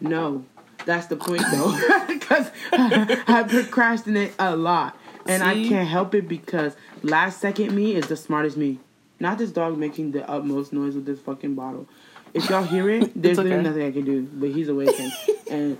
No, 0.00 0.44
that's 0.86 1.06
the 1.06 1.16
point 1.16 1.42
though, 1.50 1.72
because 2.08 2.50
I 2.72 3.44
procrastinate 3.48 4.32
a 4.38 4.56
lot, 4.56 4.96
and 5.26 5.42
I 5.42 5.54
can't 5.54 5.88
help 5.88 6.14
it 6.14 6.28
because 6.28 6.76
last 7.02 7.40
second 7.40 7.74
me 7.74 7.94
is 7.94 8.06
the 8.08 8.16
smartest 8.16 8.56
me. 8.56 8.80
Not 9.20 9.38
this 9.38 9.50
dog 9.50 9.78
making 9.78 10.12
the 10.12 10.28
utmost 10.28 10.72
noise 10.72 10.94
with 10.94 11.06
this 11.06 11.20
fucking 11.20 11.54
bottle. 11.54 11.88
If 12.34 12.50
y'all 12.50 12.64
hear 12.64 12.90
it, 12.90 13.12
there's 13.22 13.38
okay. 13.38 13.48
really 13.48 13.62
nothing 13.62 13.86
I 13.86 13.92
can 13.92 14.04
do. 14.04 14.22
But 14.32 14.50
he's 14.50 14.68
awakened, 14.68 15.12
and 15.50 15.78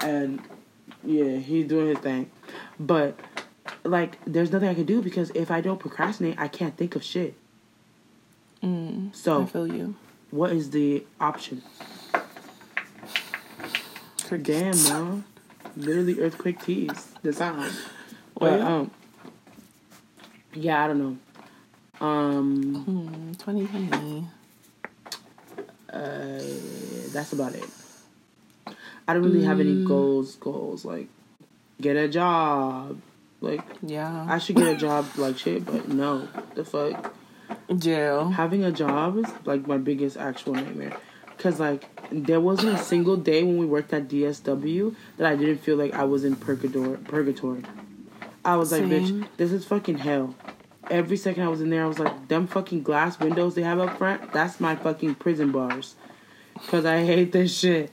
and 0.00 0.42
yeah, 1.02 1.36
he's 1.38 1.66
doing 1.66 1.88
his 1.88 1.98
thing. 1.98 2.30
But 2.78 3.18
like, 3.84 4.18
there's 4.26 4.52
nothing 4.52 4.68
I 4.68 4.74
can 4.74 4.84
do 4.84 5.02
because 5.02 5.30
if 5.30 5.50
I 5.50 5.60
don't 5.60 5.78
procrastinate, 5.80 6.38
I 6.38 6.48
can't 6.48 6.76
think 6.76 6.94
of 6.94 7.02
shit. 7.02 7.34
Mm, 8.62 9.08
I 9.08 9.12
So, 9.12 9.46
feel 9.46 9.66
you. 9.66 9.94
what 10.30 10.52
is 10.52 10.70
the 10.70 11.04
option? 11.20 11.62
Damn, 14.36 14.82
man. 14.84 15.24
Literally 15.76 16.20
earthquake 16.20 16.60
tease. 16.62 17.08
The 17.22 17.32
sound. 17.32 17.72
But 18.38 18.58
Well. 18.60 18.66
um 18.66 18.90
Yeah, 20.54 20.84
I 20.84 20.88
don't 20.88 20.98
know. 20.98 22.06
Um 22.06 22.74
Hmm, 22.84 23.32
2020. 23.32 24.26
uh 25.92 26.42
that's 27.12 27.32
about 27.32 27.54
it. 27.54 27.64
I 29.06 29.14
don't 29.14 29.22
really 29.22 29.44
have 29.44 29.60
any 29.60 29.84
goals 29.84 30.36
goals 30.36 30.84
like 30.84 31.08
get 31.80 31.96
a 31.96 32.08
job. 32.08 33.00
Like 33.40 33.62
Yeah. 33.82 34.26
I 34.28 34.38
should 34.38 34.56
get 34.56 34.66
a 34.66 34.76
job 34.76 35.06
like 35.16 35.38
shit, 35.38 35.64
but 35.64 35.88
no. 35.88 36.28
The 36.54 36.64
fuck. 36.64 37.14
Jail. 37.76 38.30
Having 38.30 38.64
a 38.64 38.72
job 38.72 39.16
is 39.18 39.26
like 39.44 39.66
my 39.66 39.78
biggest 39.78 40.16
actual 40.16 40.54
nightmare. 40.54 40.96
Cause 41.38 41.58
like 41.60 41.88
there 42.10 42.40
wasn't 42.40 42.74
a 42.74 42.82
single 42.82 43.16
day 43.16 43.42
when 43.42 43.58
we 43.58 43.66
worked 43.66 43.92
at 43.92 44.08
DSW 44.08 44.94
that 45.16 45.26
I 45.26 45.36
didn't 45.36 45.58
feel 45.58 45.76
like 45.76 45.94
I 45.94 46.04
was 46.04 46.24
in 46.24 46.36
purgatory. 46.36 46.96
Purgatory. 46.98 47.62
I 48.44 48.56
was 48.56 48.72
like, 48.72 48.84
bitch, 48.84 49.26
this 49.36 49.52
is 49.52 49.64
fucking 49.64 49.98
hell. 49.98 50.34
Every 50.90 51.16
second 51.18 51.42
I 51.42 51.48
was 51.48 51.60
in 51.60 51.68
there, 51.70 51.84
I 51.84 51.86
was 51.86 51.98
like, 51.98 52.28
them 52.28 52.46
fucking 52.46 52.82
glass 52.82 53.18
windows 53.20 53.54
they 53.54 53.62
have 53.62 53.78
up 53.78 53.98
front, 53.98 54.32
that's 54.32 54.58
my 54.58 54.74
fucking 54.74 55.16
prison 55.16 55.52
bars. 55.52 55.96
Cause 56.68 56.84
I 56.84 57.04
hate 57.04 57.32
this 57.32 57.56
shit. 57.56 57.92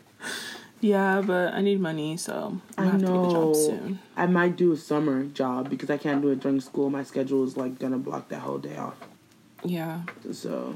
Yeah, 0.81 1.21
but 1.21 1.53
I 1.53 1.61
need 1.61 1.79
money, 1.79 2.17
so 2.17 2.59
I 2.77 2.83
I 2.83 2.85
have 2.85 2.99
to 2.99 2.99
get 2.99 3.09
a 3.09 3.13
know. 3.13 3.31
job 3.31 3.55
soon. 3.55 3.99
I 4.15 4.27
might 4.27 4.55
do 4.55 4.71
a 4.71 4.77
summer 4.77 5.23
job 5.25 5.69
because 5.69 5.89
I 5.89 5.97
can't 5.97 6.21
do 6.21 6.29
it 6.29 6.39
during 6.39 6.61
school. 6.61 6.89
My 6.89 7.03
schedule 7.03 7.43
is 7.43 7.57
like 7.57 7.79
gonna 7.79 7.97
block 7.97 8.29
that 8.29 8.39
whole 8.39 8.57
day 8.59 8.77
off. 8.77 8.95
Yeah. 9.63 10.01
So, 10.31 10.75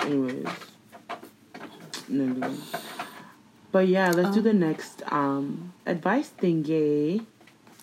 anyways, 0.00 0.46
nigga. 2.10 2.56
But 3.72 3.88
yeah, 3.88 4.10
let's 4.12 4.34
do 4.34 4.40
the 4.42 4.52
next 4.52 5.02
um 5.12 5.72
advice 5.86 6.30
thingy. 6.40 7.24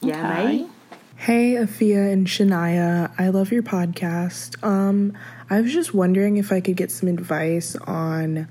Yeah, 0.01 0.25
Okay. 0.31 0.57
mate. 0.57 0.67
Hey, 1.15 1.53
Afia 1.53 2.11
and 2.11 2.27
Shania. 2.27 3.11
I 3.17 3.29
love 3.29 3.51
your 3.51 3.63
podcast. 3.63 4.61
Um, 4.63 5.13
I 5.49 5.61
was 5.61 5.71
just 5.71 5.93
wondering 5.93 6.37
if 6.37 6.51
I 6.51 6.59
could 6.59 6.75
get 6.75 6.91
some 6.91 7.07
advice 7.07 7.75
on 7.87 8.47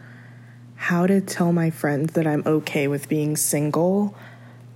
how 0.76 1.06
to 1.06 1.20
tell 1.20 1.52
my 1.52 1.70
friends 1.70 2.14
that 2.14 2.26
I'm 2.26 2.42
okay 2.46 2.88
with 2.88 3.08
being 3.08 3.37
single. 3.37 4.16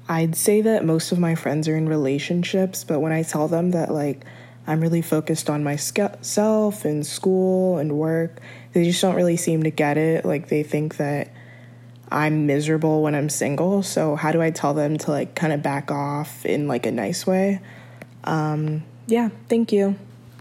I'd 0.09 0.37
say 0.37 0.61
that 0.61 0.85
most 0.85 1.11
of 1.11 1.19
my 1.19 1.35
friends 1.35 1.69
are 1.69 1.77
in 1.77 1.89
relationships, 1.89 2.85
but 2.85 3.01
when 3.01 3.13
I 3.13 3.23
tell 3.23 3.49
them 3.49 3.71
that, 3.71 3.91
like, 3.91 4.25
I'm 4.67 4.81
really 4.81 5.03
focused 5.03 5.49
on 5.49 5.63
myself 5.63 6.85
and 6.85 7.07
school 7.07 7.79
and 7.79 7.93
work, 7.99 8.41
they 8.73 8.85
just 8.85 9.01
don't 9.01 9.15
really 9.15 9.37
seem 9.37 9.63
to 9.63 9.71
get 9.71 9.97
it. 9.97 10.25
Like, 10.25 10.49
they 10.49 10.63
think 10.63 10.97
that 10.97 11.31
I'm 12.11 12.47
miserable 12.47 13.03
when 13.03 13.15
I'm 13.15 13.29
single. 13.29 13.83
So, 13.83 14.17
how 14.17 14.33
do 14.33 14.43
I 14.43 14.51
tell 14.51 14.75
them 14.75 14.99
to, 14.99 15.11
like, 15.11 15.35
kind 15.35 15.53
of 15.53 15.63
back 15.63 15.91
off 15.91 16.45
in, 16.45 16.67
like, 16.69 16.85
a 16.87 16.91
nice 16.93 17.27
way? 17.27 17.61
Um, 18.25 18.83
yeah, 19.07 19.29
thank 19.49 19.73
you. 19.73 19.97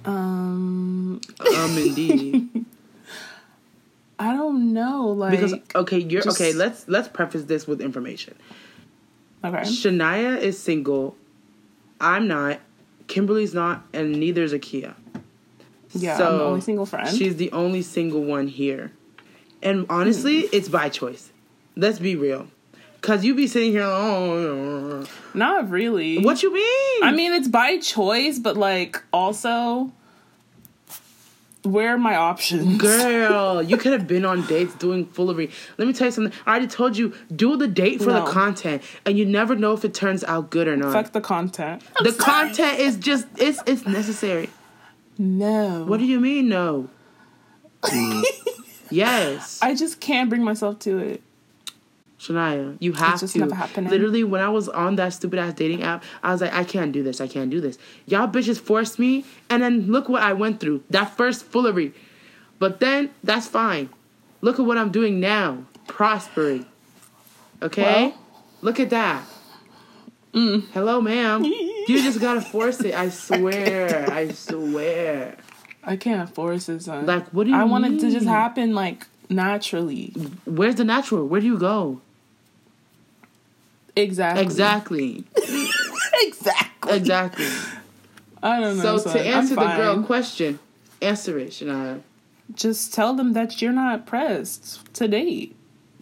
Um, 0.05 1.21
Um, 1.55 1.77
indeed. 1.77 2.65
I 4.19 4.33
don't 4.33 4.73
know. 4.73 5.07
Like, 5.09 5.31
because 5.31 5.53
okay, 5.75 5.99
you're 5.99 6.21
just- 6.21 6.39
okay. 6.39 6.53
Let's 6.53 6.87
let's 6.87 7.07
preface 7.09 7.43
this 7.45 7.67
with 7.67 7.81
information. 7.81 8.35
okay. 9.43 9.57
Shania 9.63 10.39
is 10.39 10.57
single. 10.57 11.15
I'm 11.99 12.27
not. 12.27 12.59
Kimberly's 13.07 13.53
not, 13.53 13.85
and 13.93 14.11
neither 14.19 14.43
is 14.43 14.53
Akia. 14.53 14.95
Yeah, 15.93 16.13
I'm 16.13 16.37
the 16.37 16.43
only 16.43 16.61
single 16.61 16.85
friend. 16.85 17.07
She's 17.15 17.37
the 17.37 17.51
only 17.51 17.81
single 17.81 18.23
one 18.23 18.47
here. 18.47 18.91
And 19.61 19.85
honestly, 19.89 20.41
Hmm. 20.41 20.47
it's 20.51 20.67
by 20.69 20.89
choice. 20.89 21.31
Let's 21.75 21.99
be 21.99 22.15
real. 22.15 22.47
Cause 23.01 23.23
you 23.23 23.35
be 23.35 23.45
sitting 23.47 23.71
here, 23.71 23.83
oh, 23.83 25.05
Not 25.35 25.69
really. 25.69 26.17
what 26.17 26.41
you 26.41 26.51
mean? 26.53 27.03
I 27.03 27.11
mean, 27.11 27.33
it's 27.33 27.47
by 27.47 27.77
choice, 27.77 28.39
but 28.39 28.57
like 28.57 29.01
also, 29.13 29.91
where 31.65 31.89
are 31.95 31.97
my 31.97 32.15
options? 32.15 32.79
Girl, 32.81 33.61
you 33.69 33.77
could 33.77 33.93
have 33.93 34.07
been 34.07 34.25
on 34.25 34.45
dates 34.47 34.75
doing 34.75 35.05
foolery. 35.07 35.51
Let 35.77 35.87
me 35.87 35.93
tell 35.93 36.07
you 36.07 36.11
something. 36.11 36.33
I 36.45 36.51
already 36.51 36.67
told 36.67 36.97
you, 36.97 37.13
do 37.35 37.57
the 37.57 37.67
date 37.67 37.99
for 38.01 38.09
No. 38.11 38.25
the 38.25 38.31
content, 38.31 38.83
and 39.05 39.17
you 39.17 39.25
never 39.25 39.55
know 39.55 39.73
if 39.73 39.83
it 39.85 39.93
turns 39.93 40.23
out 40.23 40.49
good 40.49 40.67
or 40.67 40.77
not. 40.77 40.93
Fuck 40.93 41.11
the 41.13 41.21
content. 41.21 41.81
the 42.03 42.13
content 42.13 42.79
is 42.79 42.97
just 42.97 43.27
it's 43.37 43.59
it's 43.65 43.85
necessary. 43.85 44.49
No. 45.17 45.85
What 45.85 45.97
do 45.99 46.05
you 46.05 46.19
mean 46.19 46.49
no? 46.49 46.89
yes. 48.89 49.59
I 49.61 49.75
just 49.75 49.99
can't 49.99 50.29
bring 50.29 50.43
myself 50.43 50.79
to 50.79 50.97
it. 50.97 51.21
Shania, 52.19 52.77
you 52.79 52.93
have 52.93 53.19
just 53.19 53.35
to. 53.35 53.45
Literally, 53.77 54.23
when 54.23 54.41
I 54.41 54.49
was 54.49 54.69
on 54.69 54.95
that 54.95 55.09
stupid 55.09 55.37
ass 55.39 55.53
dating 55.53 55.83
app, 55.83 56.03
I 56.23 56.31
was 56.31 56.41
like, 56.41 56.53
I 56.53 56.63
can't 56.63 56.91
do 56.91 57.03
this. 57.03 57.19
I 57.19 57.27
can't 57.27 57.49
do 57.49 57.59
this. 57.59 57.77
Y'all 58.05 58.27
bitches 58.27 58.59
forced 58.59 58.99
me, 58.99 59.25
and 59.49 59.61
then 59.61 59.91
look 59.91 60.07
what 60.07 60.23
I 60.23 60.33
went 60.33 60.59
through. 60.59 60.83
That 60.89 61.15
first 61.17 61.45
foolery. 61.45 61.93
But 62.57 62.79
then, 62.79 63.09
that's 63.23 63.47
fine. 63.47 63.89
Look 64.41 64.59
at 64.59 64.65
what 64.65 64.77
I'm 64.77 64.91
doing 64.91 65.19
now. 65.19 65.65
Prospering. 65.87 66.65
Okay? 67.61 68.07
Well. 68.07 68.17
look 68.61 68.79
at 68.79 68.89
that. 68.91 69.23
Mm. 70.33 70.67
Hello, 70.73 71.01
ma'am. 71.01 71.43
you 71.87 72.01
just 72.01 72.19
gotta 72.21 72.41
force 72.41 72.79
it. 72.81 72.93
I 72.93 73.09
swear. 73.09 74.09
I 74.09 74.29
swear. 74.29 75.37
I 75.83 75.97
can't 75.97 76.33
force 76.33 76.69
it, 76.69 76.81
son. 76.81 77.05
Like, 77.05 77.27
what 77.29 77.43
do 77.43 77.51
you 77.51 77.57
I 77.57 77.63
want 77.65 77.85
it 77.85 77.99
to 77.99 78.11
just 78.11 78.25
happen 78.25 78.73
like 78.73 79.05
naturally. 79.29 80.13
Where's 80.45 80.75
the 80.75 80.83
natural? 80.83 81.27
Where 81.27 81.41
do 81.41 81.47
you 81.47 81.57
go? 81.57 82.01
Exactly. 83.95 84.43
Exactly. 84.43 85.25
Exactly. 86.17 86.93
Exactly. 86.93 87.47
I 88.41 88.61
don't 88.61 88.77
know. 88.77 88.83
So 88.83 88.97
son. 88.99 89.13
to 89.13 89.19
answer 89.21 89.55
the 89.55 89.75
girl 89.75 90.01
question, 90.03 90.59
Answer 91.01 91.37
it, 91.39 91.49
Shania. 91.49 92.01
Just 92.53 92.93
tell 92.93 93.13
them 93.13 93.33
that 93.33 93.61
you're 93.61 93.73
not 93.73 94.05
pressed 94.05 94.93
to 94.93 95.09
date. 95.09 95.57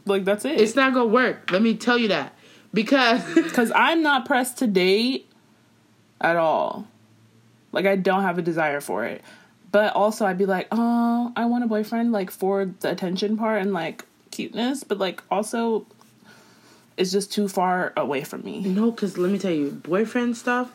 Like 0.06 0.24
that's 0.24 0.46
it. 0.46 0.62
It's 0.62 0.76
not 0.76 0.94
gonna 0.94 1.08
work. 1.08 1.50
Let 1.52 1.64
me 1.64 1.76
tell 1.76 1.98
you 1.98 2.10
that 2.10 2.36
because 2.74 3.24
Because 3.34 3.72
I'm 3.74 4.04
not 4.04 4.26
pressed 4.26 4.58
to 4.60 4.68
date 4.68 5.28
at 6.22 6.38
all. 6.38 6.88
Like, 7.72 7.86
I 7.86 7.96
don't 7.96 8.22
have 8.22 8.38
a 8.38 8.42
desire 8.42 8.82
for 8.82 9.04
it. 9.06 9.22
But 9.72 9.94
also, 9.96 10.26
I'd 10.26 10.38
be 10.38 10.46
like, 10.46 10.68
oh, 10.72 11.34
I 11.36 11.46
want 11.46 11.64
a 11.64 11.68
boyfriend, 11.68 12.12
like, 12.12 12.30
for 12.32 12.66
the 12.66 12.92
attention 12.92 13.36
part 13.36 13.62
and, 13.62 13.74
like, 13.74 14.06
cuteness. 14.32 14.84
But, 14.84 15.00
like, 15.00 15.22
also, 15.32 15.86
it's 16.98 17.12
just 17.12 17.32
too 17.32 17.48
far 17.48 17.94
away 17.98 18.24
from 18.24 18.44
me. 18.44 18.62
no, 18.62 18.92
because 18.92 19.18
let 19.18 19.32
me 19.32 19.40
tell 19.40 19.52
you, 19.52 19.72
boyfriend 19.72 20.38
stuff. 20.38 20.72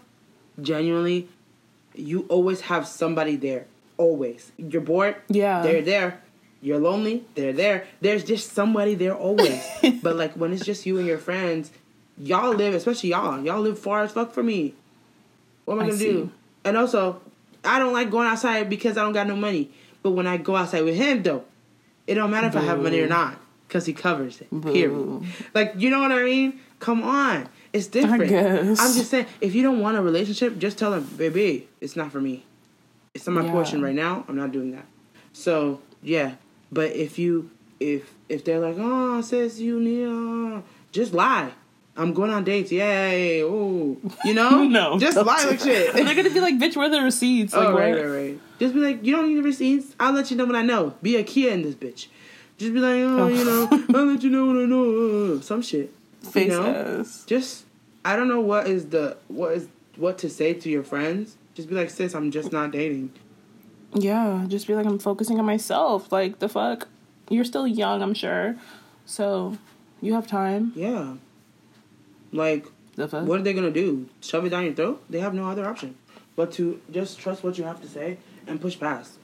Genuinely, 0.61 1.29
you 1.95 2.27
always 2.29 2.63
have 2.63 2.87
somebody 2.87 3.37
there. 3.37 3.67
Always. 3.97 4.51
You're 4.57 4.83
bored. 4.83 5.17
Yeah. 5.29 5.63
They're 5.63 5.83
there. 5.83 6.21
You're 6.61 6.79
lonely. 6.79 7.25
They're 7.35 7.53
there. 7.53 7.87
There's 8.01 8.25
just 8.25 8.53
somebody 8.53 8.95
there 8.97 9.15
always. 9.15 9.65
but 10.03 10.17
like 10.17 10.33
when 10.33 10.53
it's 10.53 10.65
just 10.65 10.87
you 10.87 10.99
and 10.99 11.07
your 11.07 11.19
friends, 11.19 11.71
y'all 12.17 12.55
live, 12.55 12.75
especially 12.75 13.11
y'all. 13.11 13.41
Y'all 13.45 13.61
live 13.61 13.79
far 13.79 14.03
as 14.03 14.13
fuck 14.13 14.33
for 14.33 14.43
me. 14.43 14.75
What 15.65 15.75
am 15.75 15.81
I, 15.81 15.87
gonna 15.87 15.99
do? 15.99 16.33
And 16.65 16.77
also, 16.77 17.21
I 17.65 17.79
don't 17.79 17.93
like 17.93 18.11
going 18.11 18.27
outside 18.27 18.69
because 18.69 18.97
I 18.97 19.03
don't 19.03 19.13
got 19.13 19.29
no 19.29 19.37
money. 19.37 19.71
But 20.03 20.13
when 20.13 20.27
I 20.27 20.37
go 20.37 20.57
outside 20.57 20.83
with 20.83 20.97
him, 20.97 21.23
though, 21.23 21.45
it 22.07 22.15
don't 22.15 22.31
matter 22.31 22.49
if 22.49 22.57
I 22.57 22.63
have 22.63 22.81
money 22.81 23.01
or 23.01 23.09
not 23.09 23.39
because 23.69 23.87
he 23.87 23.93
covers 23.93 24.41
it. 24.41 24.49
Boo. 24.51 24.73
Period. 24.73 25.23
Like 25.55 25.75
you 25.77 25.91
know 25.91 26.01
what 26.01 26.11
I 26.11 26.23
mean? 26.25 26.59
Come 26.81 27.03
on, 27.05 27.49
it's 27.73 27.87
different. 27.87 28.29
guess. 28.29 28.81
I'm 28.81 28.95
just 28.95 29.11
saying, 29.11 29.27
if 29.41 29.55
you 29.55 29.63
don't 29.63 29.81
want 29.81 29.97
a 29.97 30.03
relationship, 30.03 30.59
just 30.59 30.79
tell 30.79 30.93
him, 30.95 31.05
baby, 31.17 31.69
it's 31.81 31.97
not 31.97 32.11
for 32.13 32.21
me. 32.21 32.45
It's 33.15 33.27
not 33.27 33.35
my 33.35 33.45
Yeah. 33.45 33.53
portion 33.53 33.83
right 33.83 33.95
now. 33.95 34.25
I'm 34.29 34.37
not 34.37 34.53
doing 34.53 34.71
that. 34.73 34.87
So 35.33 35.81
yeah, 36.03 36.35
but 36.73 36.93
if 36.95 37.19
you 37.19 37.51
if 37.81 38.15
if 38.29 38.45
they're 38.45 38.61
like, 38.61 38.77
oh, 38.79 39.21
sis, 39.23 39.59
you 39.59 39.81
need, 39.81 40.05
uh, 40.07 40.61
just 40.93 41.13
lie. 41.15 41.51
I'm 41.97 42.13
going 42.13 42.31
on 42.31 42.45
dates. 42.45 42.71
Yay! 42.71 43.43
Oh, 43.43 43.97
you 44.25 44.33
know, 44.35 44.63
No. 44.69 44.99
just 45.01 45.17
lie 45.17 45.45
like 45.47 45.59
shit. 45.59 45.93
They're 45.95 46.05
gonna 46.15 46.31
be 46.31 46.39
like, 46.41 46.55
bitch, 46.57 46.77
where 46.77 46.87
are 46.87 46.91
the 46.91 47.01
receipts? 47.03 47.55
Like, 47.55 47.67
oh, 47.69 47.73
right, 47.77 47.93
right, 47.93 48.05
right. 48.07 48.41
Just 48.61 48.73
be 48.75 48.79
like, 48.81 49.05
you 49.05 49.11
don't 49.17 49.27
need 49.29 49.35
the 49.37 49.43
receipts. 49.43 49.97
I'll 49.99 50.13
let 50.13 50.31
you 50.31 50.37
know 50.37 50.45
what 50.45 50.55
I 50.55 50.63
know. 50.63 50.95
Be 51.03 51.17
a 51.17 51.25
Kia 51.25 51.51
in 51.51 51.63
this 51.63 51.75
bitch. 51.75 52.07
Just 52.59 52.75
be 52.75 52.81
like, 52.81 52.97
oh, 52.97 53.29
you 53.29 53.45
know, 53.45 53.69
I'll 53.99 54.05
let 54.07 54.23
you 54.23 54.31
know 54.31 54.47
what 54.47 54.57
I 54.57 54.65
know. 54.67 55.37
Uh, 55.37 55.41
Some 55.41 55.63
shit. 55.63 55.93
Face 56.23 56.51
you 56.53 56.61
know? 56.61 56.67
ass. 57.01 57.25
Just, 57.27 57.65
I 58.05 58.17
don't 58.17 58.29
know 58.29 58.41
what 58.41 58.67
is 58.67 58.87
the 58.87 59.17
what 59.29 59.53
is 59.53 59.69
what 59.97 60.19
to 60.19 60.29
say 60.29 60.55
to 60.55 60.69
your 60.69 60.83
friends. 60.83 61.37
Just 61.55 61.69
be 61.69 61.75
like, 61.75 61.91
sis, 61.91 62.15
I'm 62.15 62.31
just 62.31 62.53
not 62.53 62.73
dating. 62.73 63.13
Yeah, 63.95 64.45
just 64.49 64.67
be 64.67 64.75
like, 64.75 64.87
I'm 64.87 64.99
focusing 64.99 65.39
on 65.39 65.47
myself. 65.47 66.13
Like, 66.13 66.39
the 66.41 66.49
fuck? 66.49 66.89
You're 67.31 67.45
still 67.45 67.67
young, 67.67 68.03
I'm 68.03 68.15
sure. 68.15 68.57
So, 69.07 69.57
you 70.01 70.13
have 70.15 70.27
time. 70.27 70.73
Yeah. 70.77 71.15
Like, 72.33 72.67
The 72.97 73.09
fuck? 73.09 73.27
what 73.27 73.41
are 73.41 73.43
they 73.43 73.55
gonna 73.55 73.71
do? 73.71 74.09
Shove 74.21 74.45
it 74.45 74.51
down 74.51 74.65
your 74.65 74.75
throat? 74.75 75.03
They 75.09 75.21
have 75.21 75.33
no 75.35 75.49
other 75.49 75.67
option 75.67 75.95
but 76.37 76.53
to 76.53 76.81
just 76.93 77.19
trust 77.19 77.43
what 77.43 77.59
you 77.59 77.65
have 77.65 77.81
to 77.83 77.89
say 77.89 78.17
and 78.47 78.61
push 78.61 78.79
past. 78.79 79.15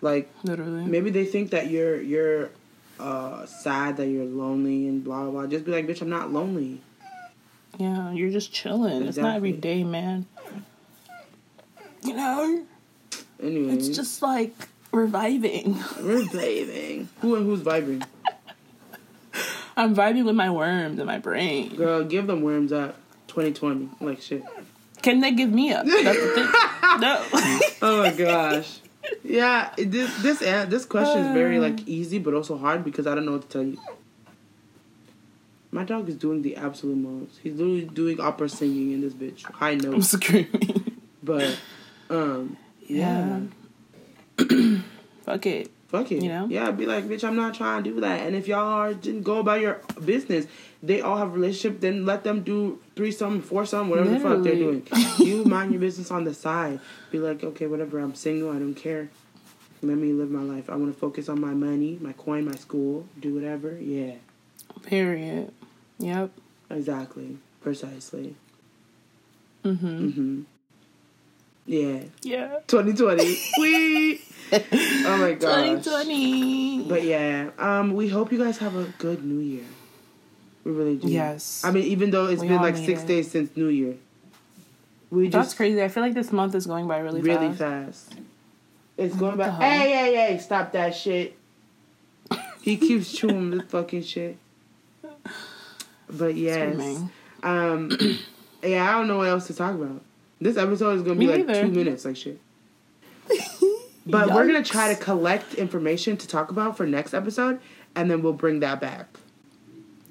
Like, 0.00 0.30
Literally. 0.44 0.84
maybe 0.84 1.10
they 1.10 1.24
think 1.24 1.50
that 1.50 1.70
you're 1.70 2.00
you're 2.00 2.50
uh 2.98 3.46
sad 3.46 3.96
that 3.98 4.06
you're 4.08 4.24
lonely 4.24 4.88
and 4.88 5.04
blah 5.04 5.22
blah 5.22 5.30
blah. 5.30 5.46
Just 5.46 5.64
be 5.64 5.72
like, 5.72 5.86
bitch, 5.86 6.02
I'm 6.02 6.08
not 6.10 6.32
lonely. 6.32 6.80
Yeah, 7.78 8.12
you're 8.12 8.30
just 8.30 8.52
chilling. 8.52 9.02
It's 9.02 9.18
not 9.18 9.36
every 9.36 9.52
day, 9.52 9.84
man. 9.84 10.26
You 12.02 12.14
know? 12.14 12.64
Anyway, 13.42 13.74
It's 13.74 13.88
just 13.88 14.22
like 14.22 14.54
reviving. 14.92 15.74
we're 16.00 16.22
vibing. 16.22 17.08
Who 17.20 17.34
and 17.34 17.44
who's 17.44 17.60
vibing? 17.60 18.02
I'm 19.76 19.94
vibing 19.94 20.24
with 20.24 20.36
my 20.36 20.48
worms 20.50 20.98
in 20.98 21.06
my 21.06 21.18
brain. 21.18 21.74
Girl, 21.76 22.02
give 22.02 22.26
them 22.26 22.40
worms 22.40 22.72
up. 22.72 22.96
2020, 23.28 23.90
like 24.00 24.22
shit. 24.22 24.42
Can 25.02 25.20
they 25.20 25.32
give 25.32 25.52
me 25.52 25.70
up? 25.72 25.84
That's 25.84 26.18
the 26.18 26.34
thing. 26.34 26.48
No. 26.98 27.22
Oh 27.82 28.02
my 28.02 28.12
gosh. 28.12 28.78
Yeah, 29.22 29.72
this 29.76 30.16
this 30.22 30.38
this 30.40 30.84
question 30.84 31.20
is 31.24 31.32
very 31.32 31.58
like 31.58 31.80
easy, 31.88 32.18
but 32.18 32.34
also 32.34 32.56
hard 32.56 32.84
because 32.84 33.06
I 33.06 33.14
don't 33.14 33.26
know 33.26 33.32
what 33.32 33.42
to 33.42 33.48
tell 33.48 33.62
you. 33.62 33.78
My 35.72 35.84
dog 35.84 36.08
is 36.08 36.16
doing 36.16 36.42
the 36.42 36.56
absolute 36.56 36.96
most. 36.96 37.38
He's 37.42 37.54
literally 37.54 37.84
doing 37.84 38.20
opera 38.20 38.48
singing 38.48 38.92
in 38.92 39.00
this 39.02 39.12
bitch, 39.12 39.42
high 39.44 39.74
notes. 39.74 39.94
I'm 40.14 40.20
screaming. 40.20 41.00
But 41.22 41.58
um, 42.08 42.56
yeah, 42.86 43.40
Yeah. 44.38 44.78
Fuck 45.24 45.46
it. 45.46 45.70
Fuck 45.96 46.12
it. 46.12 46.22
You 46.22 46.28
know? 46.28 46.46
Yeah, 46.48 46.70
be 46.70 46.86
like, 46.86 47.04
bitch, 47.04 47.24
I'm 47.24 47.36
not 47.36 47.54
trying 47.54 47.84
to 47.84 47.90
do 47.90 48.00
that. 48.00 48.20
And 48.20 48.34
if 48.36 48.48
y'all 48.48 48.66
are, 48.66 48.94
didn't 48.94 49.22
go 49.22 49.38
about 49.38 49.60
your 49.60 49.80
business. 50.04 50.46
They 50.82 51.00
all 51.00 51.16
have 51.16 51.28
a 51.28 51.32
relationship. 51.32 51.80
Then 51.80 52.04
let 52.04 52.24
them 52.24 52.42
do 52.42 52.80
threesome, 52.94 53.42
foursome, 53.42 53.88
whatever 53.88 54.10
the 54.10 54.20
fuck 54.20 54.42
they're 54.42 54.54
doing. 54.54 54.86
you 55.18 55.44
mind 55.44 55.72
your 55.72 55.80
business 55.80 56.10
on 56.10 56.24
the 56.24 56.34
side. 56.34 56.80
Be 57.10 57.18
like, 57.18 57.42
okay, 57.42 57.66
whatever. 57.66 57.98
I'm 57.98 58.14
single. 58.14 58.50
I 58.50 58.58
don't 58.58 58.74
care. 58.74 59.08
Let 59.82 59.98
me 59.98 60.12
live 60.12 60.30
my 60.30 60.42
life. 60.42 60.70
I 60.70 60.76
want 60.76 60.92
to 60.92 60.98
focus 60.98 61.28
on 61.28 61.40
my 61.40 61.52
money, 61.52 61.98
my 62.00 62.12
coin, 62.12 62.44
my 62.44 62.56
school, 62.56 63.06
do 63.20 63.34
whatever. 63.34 63.78
Yeah, 63.78 64.14
Period. 64.82 65.52
Yep. 65.98 66.30
exactly, 66.70 67.38
precisely. 67.60 68.36
Mm-hmm. 69.64 69.86
Mm 69.86 70.14
hmm 70.14 70.42
Yeah, 71.66 72.00
Yeah. 72.22 72.58
2020. 72.66 73.38
we. 73.60 74.20
Oh 74.52 75.16
my 75.18 75.32
gosh. 75.34 75.82
2020. 75.84 76.82
But 76.88 77.02
yeah, 77.02 77.50
um, 77.58 77.94
we 77.94 78.08
hope 78.08 78.30
you 78.30 78.38
guys 78.38 78.58
have 78.58 78.76
a 78.76 78.84
good 78.98 79.24
New 79.24 79.40
Year. 79.40 79.64
We 80.62 80.70
really 80.72 80.96
do. 80.96 81.08
Yes. 81.08 81.62
I 81.64 81.72
mean, 81.72 81.84
even 81.84 82.10
though 82.12 82.26
it's 82.26 82.42
We 82.42 82.48
been 82.48 82.62
like 82.62 82.76
six 82.76 83.02
it. 83.02 83.06
days 83.08 83.30
since 83.30 83.56
New 83.56 83.66
Year, 83.68 83.94
we 85.10 85.28
That's 85.28 85.46
just 85.48 85.56
crazy. 85.56 85.82
I 85.82 85.88
feel 85.88 86.02
like 86.04 86.14
this 86.14 86.30
month 86.32 86.54
is 86.54 86.66
going 86.66 86.86
by 86.86 86.98
really, 86.98 87.22
fast. 87.22 87.40
really 87.40 87.54
fast. 87.54 88.08
fast. 88.10 88.20
It's 88.96 89.16
going 89.16 89.36
by. 89.36 89.50
Hey, 89.50 89.90
hey, 89.90 90.14
hey! 90.14 90.38
Stop 90.38 90.72
that 90.72 90.94
shit. 90.94 91.36
He 92.62 92.76
keeps 92.76 93.12
chewing 93.12 93.50
this 93.50 93.62
fucking 93.68 94.02
shit. 94.02 94.38
But 96.08 96.34
yes, 96.34 97.00
um, 97.44 97.90
yeah, 98.62 98.88
I 98.88 98.92
don't 98.92 99.06
know 99.08 99.18
what 99.18 99.28
else 99.28 99.46
to 99.48 99.54
talk 99.54 99.74
about. 99.74 100.02
This 100.40 100.56
episode 100.56 100.96
is 100.96 101.02
gonna 101.02 101.14
be 101.14 101.26
Me 101.26 101.32
like 101.32 101.46
neither. 101.46 101.62
two 101.62 101.70
minutes, 101.72 102.04
like 102.04 102.16
shit. 102.16 102.40
But 104.08 104.32
we're 104.32 104.46
gonna 104.46 104.62
try 104.62 104.94
to 104.94 105.00
collect 105.00 105.54
information 105.54 106.16
to 106.18 106.28
talk 106.28 106.50
about 106.52 106.76
for 106.76 106.86
next 106.86 107.12
episode, 107.12 107.58
and 107.96 108.08
then 108.08 108.22
we'll 108.22 108.32
bring 108.34 108.60
that 108.60 108.80
back. 108.80 109.08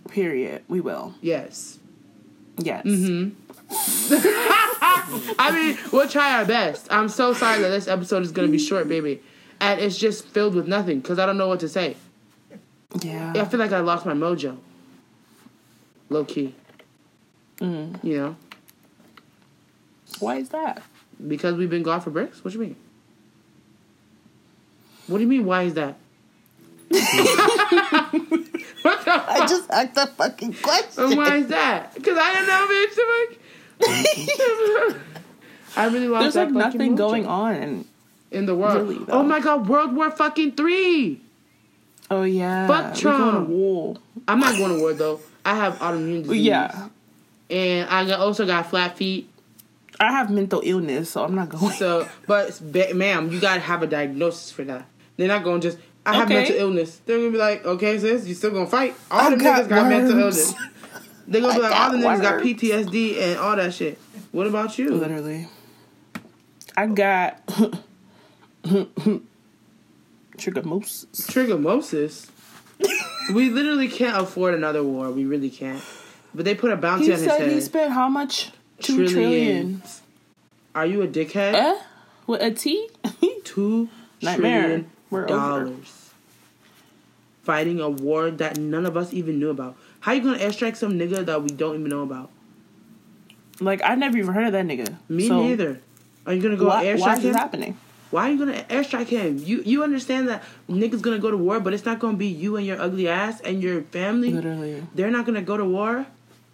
Period. 0.10 0.64
We 0.68 0.82
will. 0.82 1.14
Yes. 1.22 1.80
Yes. 2.58 2.86
Mm-hmm. 2.86 3.30
I 5.40 5.52
mean, 5.54 5.78
we'll 5.94 6.10
try 6.10 6.38
our 6.40 6.46
best. 6.46 6.88
I'm 6.92 7.08
so 7.08 7.34
sorry 7.34 7.62
that 7.62 7.70
this 7.70 7.88
episode 7.88 8.24
is 8.24 8.34
gonna 8.34 8.50
be 8.50 8.60
short, 8.60 8.90
baby, 8.90 9.22
and 9.62 9.80
it's 9.80 9.98
just 9.98 10.28
filled 10.28 10.56
with 10.56 10.68
nothing 10.68 11.00
because 11.00 11.18
I 11.18 11.26
don't 11.26 11.38
know 11.38 11.48
what 11.48 11.62
to 11.62 11.70
say. 11.70 11.96
Yeah. 13.02 13.32
I 13.36 13.46
feel 13.46 13.60
like 13.62 13.72
I 13.72 13.80
lost 13.80 14.06
my 14.06 14.14
mojo. 14.14 14.58
Low 16.10 16.26
key, 16.26 16.54
Mm. 17.60 18.04
you 18.04 18.18
know, 18.18 18.36
Why 20.20 20.38
is 20.38 20.50
that? 20.50 20.82
because 21.28 21.56
we've 21.56 21.70
been 21.70 21.84
gone 21.84 22.02
for 22.02 22.10
bricks? 22.10 22.44
What 22.44 22.52
do 22.52 22.60
you 22.60 22.66
mean? 22.66 22.76
What 25.08 25.18
do 25.18 25.24
you 25.24 25.30
mean? 25.30 25.46
Why 25.46 25.64
is 25.64 25.74
that? 25.76 25.96
what 26.90 27.02
the 28.82 29.12
fuck? 29.12 29.50
just 29.50 29.70
asked 29.72 29.98
a 29.98 30.08
fucking 30.08 30.54
question. 30.54 31.04
And 31.06 31.18
why 31.18 31.38
is 31.38 31.48
that? 31.48 31.94
Because 31.94 32.18
I 32.20 32.34
don't 32.34 32.48
know, 32.48 32.68
bitch. 32.70 32.98
I'm 33.02 33.10
like, 34.90 35.02
I 35.78 35.86
really 35.88 36.08
lost 36.08 36.22
There's 36.24 36.34
that 36.36 36.52
like 36.52 36.66
fucking 36.66 36.80
nothing 36.80 36.96
mojo 36.96 36.98
going 36.98 37.26
on. 37.28 37.56
And 37.56 37.86
in 38.32 38.46
the 38.46 38.56
world. 38.56 38.90
Really, 38.90 39.06
oh 39.10 39.24
my 39.24 39.40
god, 39.40 39.68
World 39.68 39.96
War 39.96 40.12
fucking 40.12 40.54
three. 40.54 41.22
oh 42.12 42.24
yeah, 42.24 42.68
Fuck 42.68 42.96
we 42.96 43.02
Trump. 43.02 43.32
going 43.34 43.46
to 43.46 43.52
war. 43.52 43.98
I'm 44.28 44.40
not 44.40 44.58
going 44.58 44.76
to 44.76 44.80
war 44.80 44.94
though. 44.94 45.22
I 45.44 45.56
have 45.56 45.76
autoimmune 45.76 46.24
disease. 46.24 46.42
Yeah, 46.42 46.90
and 47.50 47.90
I 47.90 48.12
also 48.16 48.46
got 48.46 48.70
flat 48.70 48.98
feet. 48.98 49.30
I 50.00 50.12
have 50.12 50.30
mental 50.30 50.62
illness, 50.64 51.10
so 51.12 51.24
I'm 51.24 51.36
not 51.36 51.50
going. 51.50 51.74
So, 51.74 52.08
but 52.28 52.60
ma'am, 52.96 53.32
you 53.32 53.40
gotta 53.40 53.62
have 53.62 53.82
a 53.84 53.88
diagnosis 53.88 54.52
for 54.52 54.64
that. 54.66 54.86
They're 55.18 55.28
not 55.28 55.44
gonna 55.44 55.60
just. 55.62 55.78
I 56.06 56.14
have 56.16 56.30
mental 56.30 56.56
illness. 56.56 57.02
They're 57.06 57.18
gonna 57.18 57.32
be 57.32 57.38
like, 57.38 57.66
okay, 57.66 57.98
sis, 57.98 58.28
you 58.28 58.34
still 58.36 58.52
gonna 58.52 58.68
fight? 58.68 58.94
All 59.10 59.20
I 59.22 59.36
got 59.36 59.64
niggas 59.66 59.70
got 59.70 59.90
mental 59.90 60.20
illness. 60.20 60.54
They're 61.28 61.42
gonna 61.42 61.54
be 61.56 61.60
like, 61.64 61.72
all 61.76 61.92
the 61.92 61.98
niggas 61.98 62.22
got. 62.22 62.42
PTSD 62.44 63.22
and 63.22 63.40
all 63.40 63.56
that 63.56 63.74
shit. 63.74 63.98
What 64.32 64.48
about 64.48 64.78
you? 64.78 64.90
Literally, 64.92 65.48
I 66.78 66.88
got 66.88 67.46
trichomosis. 70.38 71.06
Trigomosis. 71.32 72.30
we 73.34 73.50
literally 73.50 73.88
can't 73.88 74.22
afford 74.22 74.54
another 74.54 74.84
war. 74.84 75.10
We 75.12 75.26
really 75.26 75.50
can't. 75.50 75.82
But 76.34 76.46
they 76.46 76.54
put 76.56 76.72
a 76.72 76.76
bounty 76.76 77.06
He 77.06 77.14
on 77.14 77.18
his 77.20 77.28
said 77.28 77.48
he 77.48 77.54
head. 77.54 77.64
spent 77.64 77.92
how 77.94 78.10
much? 78.10 78.52
Two 78.82 79.08
Trillion. 79.08 79.14
trillion. 79.14 79.82
Are 80.74 80.86
you 80.86 81.02
a 81.02 81.08
dickhead? 81.08 81.54
Eh? 81.54 81.76
With 82.28 82.42
a 82.42 82.52
T? 82.52 82.90
Two 83.44 83.90
Nightmare. 84.22 84.62
trillion 84.62 84.92
We're 85.10 85.24
over. 85.24 85.66
dollars. 85.66 86.12
Fighting 87.44 87.80
a 87.80 87.90
war 87.90 88.32
that 88.32 88.58
none 88.58 88.86
of 88.86 88.98
us 88.98 89.14
even 89.14 89.40
knew 89.40 89.50
about. 89.50 89.78
How 90.02 90.12
you 90.14 90.22
gonna 90.22 90.40
airstrike 90.40 90.76
some 90.76 90.94
nigga 91.00 91.26
that 91.26 91.42
we 91.42 91.50
don't 91.50 91.76
even 91.76 91.90
know 91.90 92.02
about? 92.04 92.30
Like 93.60 93.82
I 93.84 93.96
never 93.96 94.18
even 94.18 94.34
heard 94.34 94.48
of 94.48 94.54
that 94.54 94.66
nigga. 94.66 94.96
Me 95.08 95.28
So, 95.28 95.42
neither. 95.44 95.80
Are 96.26 96.34
you 96.34 96.42
gonna 96.42 96.58
go 96.58 96.68
Why, 96.68 96.86
airstrike 96.86 97.00
why 97.00 97.14
is 97.14 97.18
him? 97.20 97.24
this 97.24 97.36
happening? 97.36 97.78
Why 98.12 98.30
are 98.30 98.32
you 98.34 98.40
gonna 98.40 98.64
airstrike 98.70 99.08
him? 99.08 99.38
You 99.38 99.62
you 99.64 99.84
understand 99.84 100.28
that 100.28 100.44
niggas 100.70 101.02
gonna 101.02 101.20
go 101.20 101.30
to 101.32 101.38
war, 101.38 101.60
but 101.60 101.74
it's 101.74 101.86
not 101.86 102.00
gonna 102.00 102.18
be 102.18 102.28
you 102.28 102.58
and 102.58 102.66
your 102.66 102.82
ugly 102.82 103.08
ass 103.08 103.40
and 103.42 103.62
your 103.62 103.82
family. 103.84 104.32
Literally. 104.32 104.84
They're 104.96 105.12
not 105.12 105.26
gonna 105.26 105.42
go 105.44 105.56
to 105.58 105.66
war, 105.66 106.06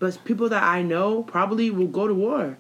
but 0.02 0.18
people 0.26 0.50
that 0.50 0.64
I 0.64 0.82
know 0.82 1.22
probably 1.24 1.70
will 1.72 1.88
go 1.88 2.08
to 2.08 2.14
war 2.14 2.58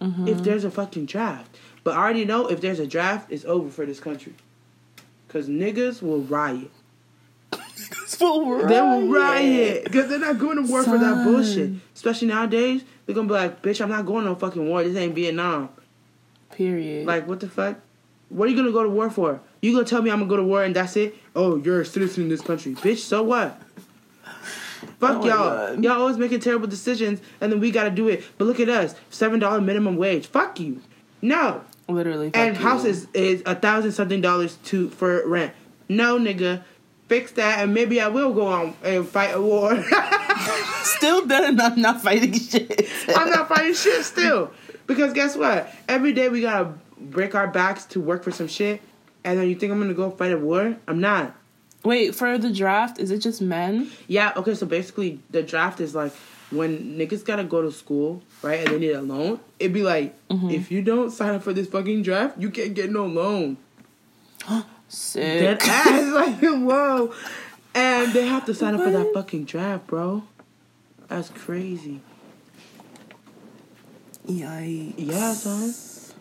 Mm-hmm. 0.00 0.26
if 0.28 0.42
there's 0.42 0.64
a 0.64 0.70
fucking 0.70 1.06
draft. 1.06 1.56
But 1.84 1.94
I 1.96 1.98
already 2.02 2.24
know 2.24 2.48
if 2.48 2.60
there's 2.60 2.80
a 2.80 2.86
draft, 2.88 3.30
it's 3.30 3.44
over 3.44 3.70
for 3.70 3.86
this 3.86 4.00
country. 4.00 4.34
Cause 5.28 5.48
niggas 5.48 6.02
will 6.02 6.20
riot. 6.22 6.70
They 8.68 8.80
will 8.80 9.08
riot 9.08 9.84
because 9.84 10.08
they're 10.08 10.18
not 10.18 10.38
going 10.38 10.56
to 10.64 10.70
war 10.70 10.82
for 10.82 10.98
that 10.98 11.24
bullshit. 11.24 11.72
Especially 11.94 12.28
nowadays, 12.28 12.82
they're 13.06 13.14
gonna 13.14 13.28
be 13.28 13.34
like, 13.34 13.62
"Bitch, 13.62 13.80
I'm 13.80 13.88
not 13.90 14.04
going 14.06 14.24
to 14.26 14.34
fucking 14.34 14.68
war. 14.68 14.82
This 14.84 14.96
ain't 14.96 15.14
Vietnam." 15.14 15.68
Period. 16.52 17.06
Like, 17.06 17.26
what 17.26 17.40
the 17.40 17.48
fuck? 17.48 17.78
What 18.28 18.46
are 18.46 18.50
you 18.50 18.56
gonna 18.56 18.72
go 18.72 18.82
to 18.82 18.88
war 18.88 19.08
for? 19.10 19.40
You 19.60 19.72
gonna 19.72 19.84
tell 19.84 20.02
me 20.02 20.10
I'm 20.10 20.18
gonna 20.18 20.28
go 20.28 20.36
to 20.36 20.42
war 20.42 20.64
and 20.64 20.74
that's 20.76 20.96
it? 20.96 21.14
Oh, 21.34 21.56
you're 21.56 21.80
a 21.82 21.86
citizen 21.86 22.24
in 22.24 22.28
this 22.28 22.40
country, 22.40 22.74
bitch. 22.74 22.98
So 22.98 23.22
what? 23.22 23.60
Fuck 25.00 25.22
Oh 25.22 25.26
y'all. 25.26 25.26
God. 25.76 25.84
Y'all 25.84 26.00
always 26.00 26.16
making 26.18 26.40
terrible 26.40 26.66
decisions, 26.66 27.20
and 27.40 27.50
then 27.52 27.60
we 27.60 27.70
gotta 27.70 27.90
do 27.90 28.08
it. 28.08 28.24
But 28.38 28.44
look 28.46 28.60
at 28.60 28.68
us, 28.68 28.94
seven 29.10 29.38
dollar 29.40 29.60
minimum 29.60 29.96
wage. 29.96 30.26
Fuck 30.26 30.58
you. 30.60 30.80
No. 31.20 31.62
Literally. 31.88 32.28
fuck 32.30 32.36
And 32.36 32.56
you. 32.56 32.62
houses 32.62 33.06
is 33.14 33.42
a 33.46 33.54
thousand 33.54 33.92
something 33.92 34.20
dollars 34.20 34.56
to 34.64 34.88
for 34.90 35.26
rent. 35.28 35.52
No, 35.88 36.18
nigga. 36.18 36.62
Fix 37.08 37.32
that, 37.32 37.58
and 37.58 37.74
maybe 37.74 38.00
I 38.00 38.08
will 38.08 38.32
go 38.32 38.46
on 38.46 38.74
and 38.82 39.06
fight 39.06 39.34
a 39.34 39.40
war. 39.42 39.84
Still 40.82 41.26
done. 41.26 41.60
I'm 41.60 41.80
not 41.80 42.00
fighting 42.02 42.32
shit. 42.32 42.88
I'm 43.14 43.28
not 43.28 43.48
fighting 43.48 43.74
shit 43.74 44.04
still. 44.04 44.50
Because 44.86 45.12
guess 45.12 45.36
what? 45.36 45.72
Every 45.88 46.12
day 46.12 46.28
we 46.28 46.40
gotta 46.40 46.72
break 46.98 47.34
our 47.34 47.48
backs 47.48 47.84
to 47.86 48.00
work 48.00 48.24
for 48.24 48.30
some 48.30 48.48
shit. 48.48 48.80
And 49.24 49.38
then 49.38 49.48
you 49.48 49.54
think 49.54 49.72
I'm 49.72 49.80
gonna 49.80 49.94
go 49.94 50.10
fight 50.10 50.32
a 50.32 50.38
war? 50.38 50.76
I'm 50.88 51.00
not. 51.00 51.36
Wait 51.84 52.14
for 52.14 52.38
the 52.38 52.52
draft. 52.52 52.98
Is 52.98 53.10
it 53.10 53.18
just 53.18 53.42
men? 53.42 53.90
Yeah, 54.06 54.32
okay, 54.36 54.54
so 54.54 54.66
basically 54.66 55.20
the 55.30 55.42
draft 55.42 55.80
is 55.80 55.94
like 55.94 56.12
when 56.52 56.96
niggas 56.98 57.24
gotta 57.24 57.44
go 57.44 57.62
to 57.62 57.72
school, 57.72 58.22
right, 58.42 58.60
and 58.60 58.68
they 58.68 58.78
need 58.78 58.92
a 58.92 59.02
loan, 59.02 59.40
it'd 59.58 59.72
be 59.72 59.82
like, 59.82 60.14
mm-hmm. 60.28 60.50
if 60.50 60.70
you 60.70 60.82
don't 60.82 61.10
sign 61.10 61.34
up 61.34 61.42
for 61.42 61.52
this 61.52 61.66
fucking 61.66 62.02
draft, 62.02 62.38
you 62.38 62.50
can't 62.50 62.74
get 62.74 62.90
no 62.90 63.06
loan. 63.06 63.56
Sick. 64.88 65.40
Dead 65.40 65.58
ass, 65.62 66.12
like, 66.12 66.38
whoa. 66.40 67.14
And 67.74 68.12
they 68.12 68.26
have 68.26 68.44
to 68.46 68.54
sign 68.54 68.74
up 68.74 68.82
for 68.82 68.90
that 68.90 69.12
fucking 69.14 69.44
draft, 69.46 69.86
bro. 69.86 70.22
That's 71.08 71.30
crazy. 71.30 72.00
Yikes. 74.28 74.94
Yeah, 74.98 75.32
son. 75.32 75.74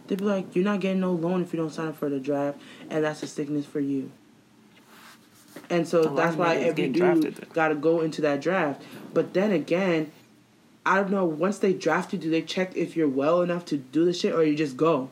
They'd 0.08 0.17
be 0.17 0.24
like, 0.24 0.56
you're 0.56 0.63
not 0.65 0.80
getting 0.80 1.02
no 1.02 1.12
loan 1.12 1.41
if 1.41 1.54
you 1.54 1.60
don't 1.60 1.69
sign 1.69 1.89
up 1.89 1.97
for 1.97 2.10
the 2.10 2.19
draft, 2.19 2.58
and 2.89 3.04
that's 3.04 3.21
a 3.24 3.28
sickness 3.28 3.65
for 3.65 3.82
you. 3.82 4.12
And 5.71 5.88
so 5.88 6.03
that's 6.03 6.36
why 6.36 6.55
every 6.57 6.89
dude 6.89 7.49
got 7.53 7.69
to 7.69 7.75
go 7.75 8.01
into 8.01 8.21
that 8.21 8.41
draft. 8.41 8.81
But 9.13 9.34
then 9.34 9.51
again, 9.51 10.12
I 10.86 10.97
don't 10.97 11.12
know. 11.12 11.25
Once 11.25 11.60
they 11.60 11.73
draft 11.73 12.12
you, 12.13 12.19
do 12.19 12.29
they 12.29 12.41
check 12.41 12.75
if 12.75 12.95
you're 12.95 13.07
well 13.07 13.41
enough 13.41 13.65
to 13.65 13.77
do 13.77 14.03
the 14.05 14.13
shit, 14.13 14.34
or 14.34 14.43
you 14.43 14.55
just 14.55 14.75
go? 14.77 15.10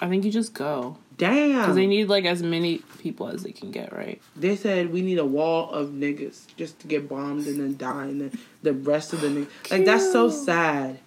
I 0.00 0.08
think 0.08 0.24
you 0.24 0.32
just 0.32 0.54
go 0.54 0.96
Damn. 1.16 1.60
because 1.60 1.76
they 1.76 1.86
need 1.86 2.08
like 2.08 2.24
as 2.24 2.42
many 2.42 2.78
people 2.98 3.28
as 3.28 3.42
they 3.44 3.52
can 3.52 3.70
get. 3.70 3.92
Right. 3.92 4.20
They 4.34 4.56
said 4.56 4.92
we 4.92 5.02
need 5.02 5.18
a 5.18 5.24
wall 5.24 5.70
of 5.70 5.90
niggas 5.90 6.46
just 6.56 6.80
to 6.80 6.86
get 6.88 7.08
bombed 7.08 7.46
and 7.46 7.60
then 7.60 7.76
die, 7.76 8.04
and 8.06 8.20
then 8.20 8.38
the 8.62 8.72
rest 8.72 9.12
of 9.12 9.20
the 9.20 9.28
niggas. 9.28 9.70
Like 9.70 9.84
that's 9.84 10.10
so 10.10 10.30
sad. 10.30 10.98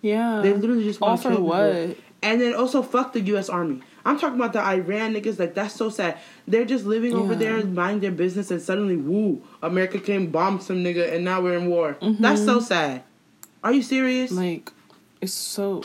Yeah. 0.00 0.40
They 0.42 0.52
literally 0.52 0.84
just 0.84 1.00
want 1.00 1.20
to 1.22 1.28
kill 1.28 1.36
people. 1.38 1.48
what? 1.48 1.96
And 2.22 2.40
then 2.40 2.54
also 2.54 2.82
fuck 2.82 3.12
the 3.12 3.20
U.S. 3.20 3.48
Army. 3.48 3.82
I'm 4.04 4.18
talking 4.18 4.36
about 4.36 4.52
the 4.52 4.60
Iran 4.60 5.14
niggas. 5.14 5.38
Like 5.38 5.54
that's 5.54 5.74
so 5.74 5.88
sad. 5.90 6.18
They're 6.48 6.64
just 6.64 6.84
living 6.84 7.14
over 7.14 7.32
Yeah. 7.34 7.38
there, 7.38 7.64
minding 7.64 8.00
their 8.00 8.10
business, 8.10 8.50
and 8.50 8.60
suddenly, 8.60 8.96
woo, 8.96 9.42
America 9.62 9.98
came 9.98 10.30
bomb 10.30 10.60
some 10.60 10.82
nigga, 10.84 11.12
and 11.12 11.24
now 11.24 11.40
we're 11.40 11.56
in 11.56 11.66
war. 11.68 11.96
That's 12.00 12.44
so 12.44 12.60
sad. 12.60 13.02
Are 13.62 13.72
you 13.72 13.82
serious? 13.82 14.30
Mm-hmm. 14.32 14.40
Like, 14.42 14.72
it's 15.20 15.32
so 15.32 15.84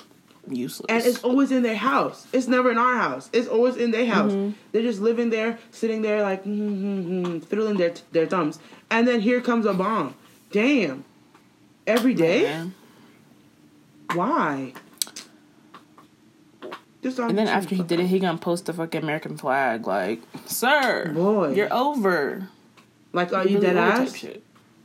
useless. 0.49 0.85
and 0.89 1.05
it's 1.05 1.23
always 1.23 1.51
in 1.51 1.61
their 1.61 1.75
house. 1.75 2.25
It's 2.33 2.47
never 2.47 2.71
in 2.71 2.77
our 2.77 2.95
house. 2.95 3.29
It's 3.33 3.47
always 3.47 3.75
in 3.75 3.91
their 3.91 4.05
house. 4.07 4.31
Mm-hmm. 4.31 4.51
They're 4.71 4.81
just 4.81 4.99
living 5.01 5.29
there, 5.29 5.59
sitting 5.71 6.01
there, 6.01 6.21
like 6.23 6.43
mm-hmm, 6.45 7.39
fiddling 7.39 7.77
their 7.77 7.93
their 8.13 8.25
thumbs. 8.25 8.57
And 8.89 9.07
then 9.07 9.19
here 9.21 9.41
comes 9.41 9.65
a 9.65 9.73
bomb. 9.73 10.15
Damn. 10.51 11.03
Every 11.85 12.13
day. 12.13 12.43
Man. 12.43 12.73
Why? 14.13 14.73
And 17.03 17.37
then 17.37 17.47
after 17.47 17.75
he 17.75 17.83
did 17.83 17.99
it, 17.99 18.07
he 18.07 18.19
gonna 18.19 18.37
post 18.37 18.65
the 18.65 18.73
fucking 18.73 19.01
American 19.03 19.37
flag. 19.37 19.87
Like, 19.87 20.19
sir, 20.45 21.11
Boy. 21.13 21.53
you're 21.53 21.71
over. 21.73 22.49
like, 23.13 23.31
are 23.33 23.45
you 23.47 23.55
Really 23.59 23.67
dead 23.67 23.77
ass? 23.77 24.25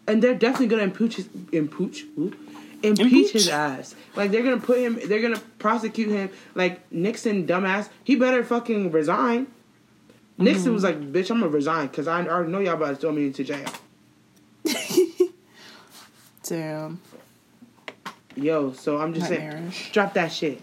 And 0.07 0.23
they're 0.23 0.35
definitely 0.35 0.69
gonna 0.69 0.83
impeach 0.85 1.17
his 1.17 1.29
impeach 1.53 2.05
ooh, 2.19 2.35
impeach 2.83 3.01
Impeach? 3.01 3.33
his 3.33 3.49
ass. 3.49 3.95
Like 4.15 4.31
they're 4.31 4.43
gonna 4.43 4.59
put 4.61 4.79
him. 4.79 4.99
They're 5.07 5.23
gonna 5.23 5.41
prosecute 5.59 6.11
him. 6.11 6.31
Like 6.55 6.91
Nixon, 6.93 7.47
dumbass. 7.47 7.89
He 8.05 8.15
better 8.17 8.45
fucking 8.45 8.91
resign. 8.93 9.47
Nixon 10.39 10.65
Mm-hmm. 10.67 10.75
was 10.75 10.83
like, 10.85 11.01
"Bitch, 11.13 11.31
I'm 11.31 11.41
gonna 11.41 11.49
resign 11.51 11.87
because 11.89 12.09
I 12.09 12.25
already 12.27 12.51
know 12.53 12.59
y'all 12.59 12.75
about 12.75 12.91
to 12.91 12.97
throw 12.97 13.13
me 13.13 13.27
into 13.27 13.45
jail." 13.45 13.69
Damn. 16.45 17.01
Yo, 18.35 18.73
so 18.73 18.99
I'm 18.99 19.15
just 19.15 19.29
saying, 19.29 19.49
Nightmarish. 19.51 19.93
drop 19.93 20.15
that 20.15 20.33
shit. 20.33 20.61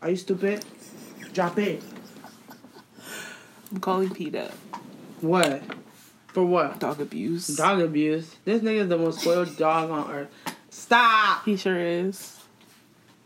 Are 0.00 0.10
you 0.10 0.16
stupid? 0.16 0.64
Drop 1.38 1.56
it. 1.60 1.80
I'm 3.70 3.78
calling 3.78 4.10
Pete 4.10 4.34
up. 4.34 4.50
What? 5.20 5.62
For 6.26 6.44
what? 6.44 6.80
Dog 6.80 7.00
abuse. 7.00 7.46
Dog 7.46 7.78
abuse. 7.78 8.34
This 8.44 8.60
nigga's 8.60 8.88
the 8.88 8.98
most 8.98 9.20
spoiled 9.20 9.56
dog 9.56 9.88
on 9.88 10.10
earth. 10.10 10.28
Stop. 10.68 11.44
He 11.44 11.56
sure 11.56 11.78
is. 11.78 12.40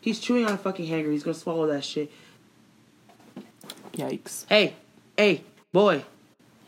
He's 0.02 0.20
chewing 0.20 0.44
on 0.44 0.52
a 0.52 0.58
fucking 0.58 0.86
hanger. 0.86 1.10
He's 1.10 1.22
gonna 1.22 1.32
swallow 1.32 1.66
that 1.68 1.84
shit. 1.84 2.12
Yikes. 3.94 4.44
Hey, 4.46 4.74
hey, 5.16 5.42
boy, 5.72 6.04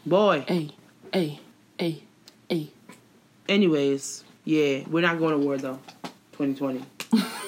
boy. 0.06 0.46
Hey, 0.48 0.70
hey, 1.12 1.40
hey, 1.78 2.04
hey. 2.48 2.70
Anyways, 3.50 4.24
yeah, 4.46 4.84
we're 4.88 5.02
not 5.02 5.18
going 5.18 5.38
to 5.38 5.44
war 5.44 5.58
though. 5.58 5.78
2020. 6.38 6.86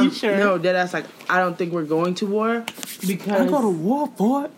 I'm 0.00 0.10
sure? 0.10 0.36
No, 0.36 0.58
that 0.58 0.72
that's 0.72 0.92
like 0.92 1.06
I 1.28 1.38
don't 1.38 1.56
think 1.56 1.72
we're 1.72 1.84
going 1.84 2.14
to 2.16 2.26
war 2.26 2.64
because 3.06 3.28
I 3.40 3.46
go 3.48 3.62
to 3.62 3.68
war 3.68 4.08
for 4.16 4.44
it. 4.46 4.50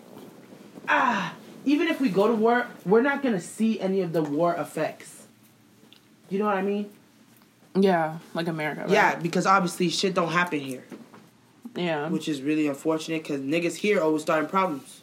ah, 0.87 1.33
even 1.65 1.87
if 1.87 1.99
we 1.99 2.09
go 2.09 2.27
to 2.27 2.33
war, 2.33 2.67
we're 2.85 3.01
not 3.01 3.21
gonna 3.23 3.41
see 3.41 3.79
any 3.79 4.01
of 4.01 4.13
the 4.13 4.21
war 4.21 4.53
effects. 4.55 5.27
You 6.29 6.39
know 6.39 6.45
what 6.45 6.55
I 6.57 6.61
mean? 6.61 6.89
Yeah, 7.75 8.19
like 8.33 8.47
America. 8.47 8.81
Right? 8.81 8.89
Yeah, 8.91 9.15
because 9.15 9.45
obviously 9.45 9.89
shit 9.89 10.13
don't 10.13 10.31
happen 10.31 10.59
here, 10.59 10.83
Yeah. 11.75 12.07
which 12.09 12.27
is 12.29 12.41
really 12.41 12.67
unfortunate 12.67 13.23
because 13.23 13.41
niggas 13.41 13.75
here 13.75 14.01
always 14.01 14.21
starting 14.21 14.49
problems. 14.49 15.01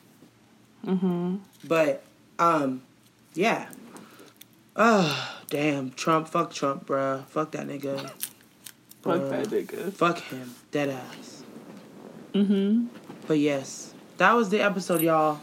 mm-hmm. 0.84 1.36
But 1.66 2.02
um, 2.38 2.82
yeah. 3.34 3.68
Oh 4.74 5.36
damn, 5.50 5.90
Trump! 5.90 6.28
Fuck 6.28 6.52
Trump, 6.54 6.86
bruh. 6.86 7.24
Fuck 7.26 7.52
that 7.52 7.66
nigga. 7.68 8.10
Fuck 9.02 9.20
Bruh. 9.20 9.30
that 9.30 9.48
nigga. 9.48 9.92
Fuck 9.92 10.18
him, 10.18 10.54
dead 10.70 10.90
ass. 10.90 11.42
Mm-hmm. 12.34 12.86
But 13.26 13.38
yes, 13.38 13.92
that 14.18 14.32
was 14.32 14.50
the 14.50 14.60
episode, 14.60 15.00
y'all. 15.00 15.40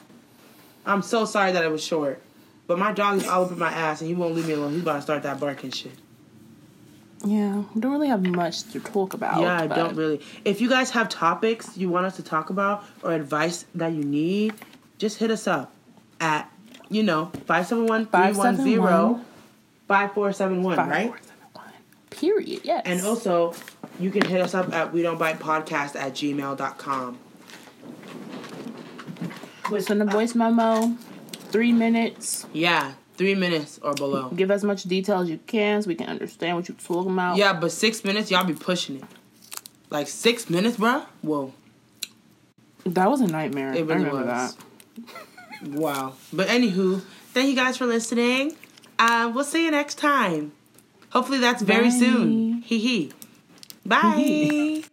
I'm 0.86 1.02
so 1.02 1.26
sorry 1.26 1.52
that 1.52 1.64
it 1.64 1.72
was 1.72 1.84
short. 1.84 2.22
But 2.68 2.80
my 2.80 2.94
dog 2.94 3.18
is 3.18 3.28
all 3.28 3.46
up 3.46 3.52
in 3.52 3.60
my 3.60 3.72
ass 3.72 4.02
and 4.02 4.08
he 4.08 4.16
won't 4.16 4.36
leave 4.36 4.48
me 4.48 4.54
alone. 4.54 4.74
He's 4.74 4.82
about 4.82 4.98
to 4.98 5.02
start 5.02 5.24
that 5.24 5.40
barking 5.40 5.72
shit. 5.72 5.92
Yeah, 7.26 7.64
we 7.74 7.82
don't 7.82 7.92
really 7.92 8.08
have 8.08 8.26
much 8.26 8.64
to 8.72 8.80
talk 8.80 9.14
about. 9.14 9.42
yeah, 9.42 9.62
I 9.62 9.68
don't 9.68 9.96
really. 9.96 10.22
If 10.46 10.62
you 10.62 10.70
guys 10.70 10.90
have 10.92 11.10
topics 11.10 11.76
you 11.78 11.90
want 11.90 12.06
us 12.06 12.16
to 12.16 12.24
talk 12.24 12.50
about 12.50 12.86
or 13.04 13.12
advice 13.12 13.66
that 13.76 13.92
you 13.92 14.04
need, 14.04 14.54
just 14.98 15.18
hit 15.18 15.30
us 15.30 15.48
up 15.48 15.74
at, 16.22 16.50
you 16.90 17.04
know, 17.04 17.26
571 17.46 18.06
310 18.06 19.26
5471, 19.88 20.78
right? 20.90 21.14
Four, 22.12 22.20
seven, 22.20 22.36
one. 22.36 22.46
Period. 22.46 22.62
Yes. 22.64 22.82
And 22.86 23.02
also, 23.02 23.54
you 24.00 24.12
can 24.12 24.26
hit 24.26 24.42
us 24.42 24.54
up 24.54 24.74
at 24.74 24.94
we 24.94 25.02
don't 25.02 25.18
bite 25.18 25.40
podcast 25.40 25.96
at 25.96 26.14
gmail.com. 26.14 27.18
send 29.80 30.02
a 30.02 30.06
voice 30.06 30.36
memo. 30.36 30.96
Three 31.52 31.72
minutes. 31.72 32.46
Yeah, 32.54 32.94
three 33.16 33.36
minutes 33.36 33.80
or 33.82 33.94
below. 33.94 34.30
Give 34.30 34.52
as 34.52 34.64
much 34.64 34.84
detail 34.84 35.22
as 35.22 35.30
you 35.30 35.40
can 35.48 35.82
so 35.82 35.88
we 35.88 35.96
can 35.96 36.08
understand 36.08 36.58
what 36.58 36.68
you're 36.70 36.78
talking 36.78 37.12
about. 37.14 37.38
Yeah, 37.38 37.54
but 37.54 37.72
six 37.72 38.04
minutes, 38.04 38.30
y'all 38.30 38.46
be 38.46 38.54
pushing 38.54 38.98
it. 38.98 39.04
Like 39.90 40.08
six 40.08 40.50
minutes, 40.50 40.78
bruh? 40.78 41.06
Whoa. 41.22 41.54
That 42.86 43.10
was 43.10 43.22
a 43.22 43.28
nightmare. 43.28 43.74
It 43.74 43.78
I 43.78 43.82
really 43.82 44.06
remember 44.06 44.26
was. 44.26 44.56
that. 44.56 45.70
Wow. 45.72 46.14
But 46.32 46.48
anywho, 46.48 47.02
thank 47.34 47.50
you 47.50 47.56
guys 47.56 47.78
for 47.78 47.86
listening. 47.86 48.56
Uh, 49.00 49.32
we'll 49.34 49.44
see 49.44 49.66
you 49.66 49.72
next 49.72 49.96
time. 49.96 50.52
Hopefully 51.12 51.40
that's 51.40 51.62
very 51.62 51.90
Bye. 51.90 52.00
soon. 52.00 52.62
Hee 52.62 52.80
hee. 52.80 53.12
Bye. 53.86 54.84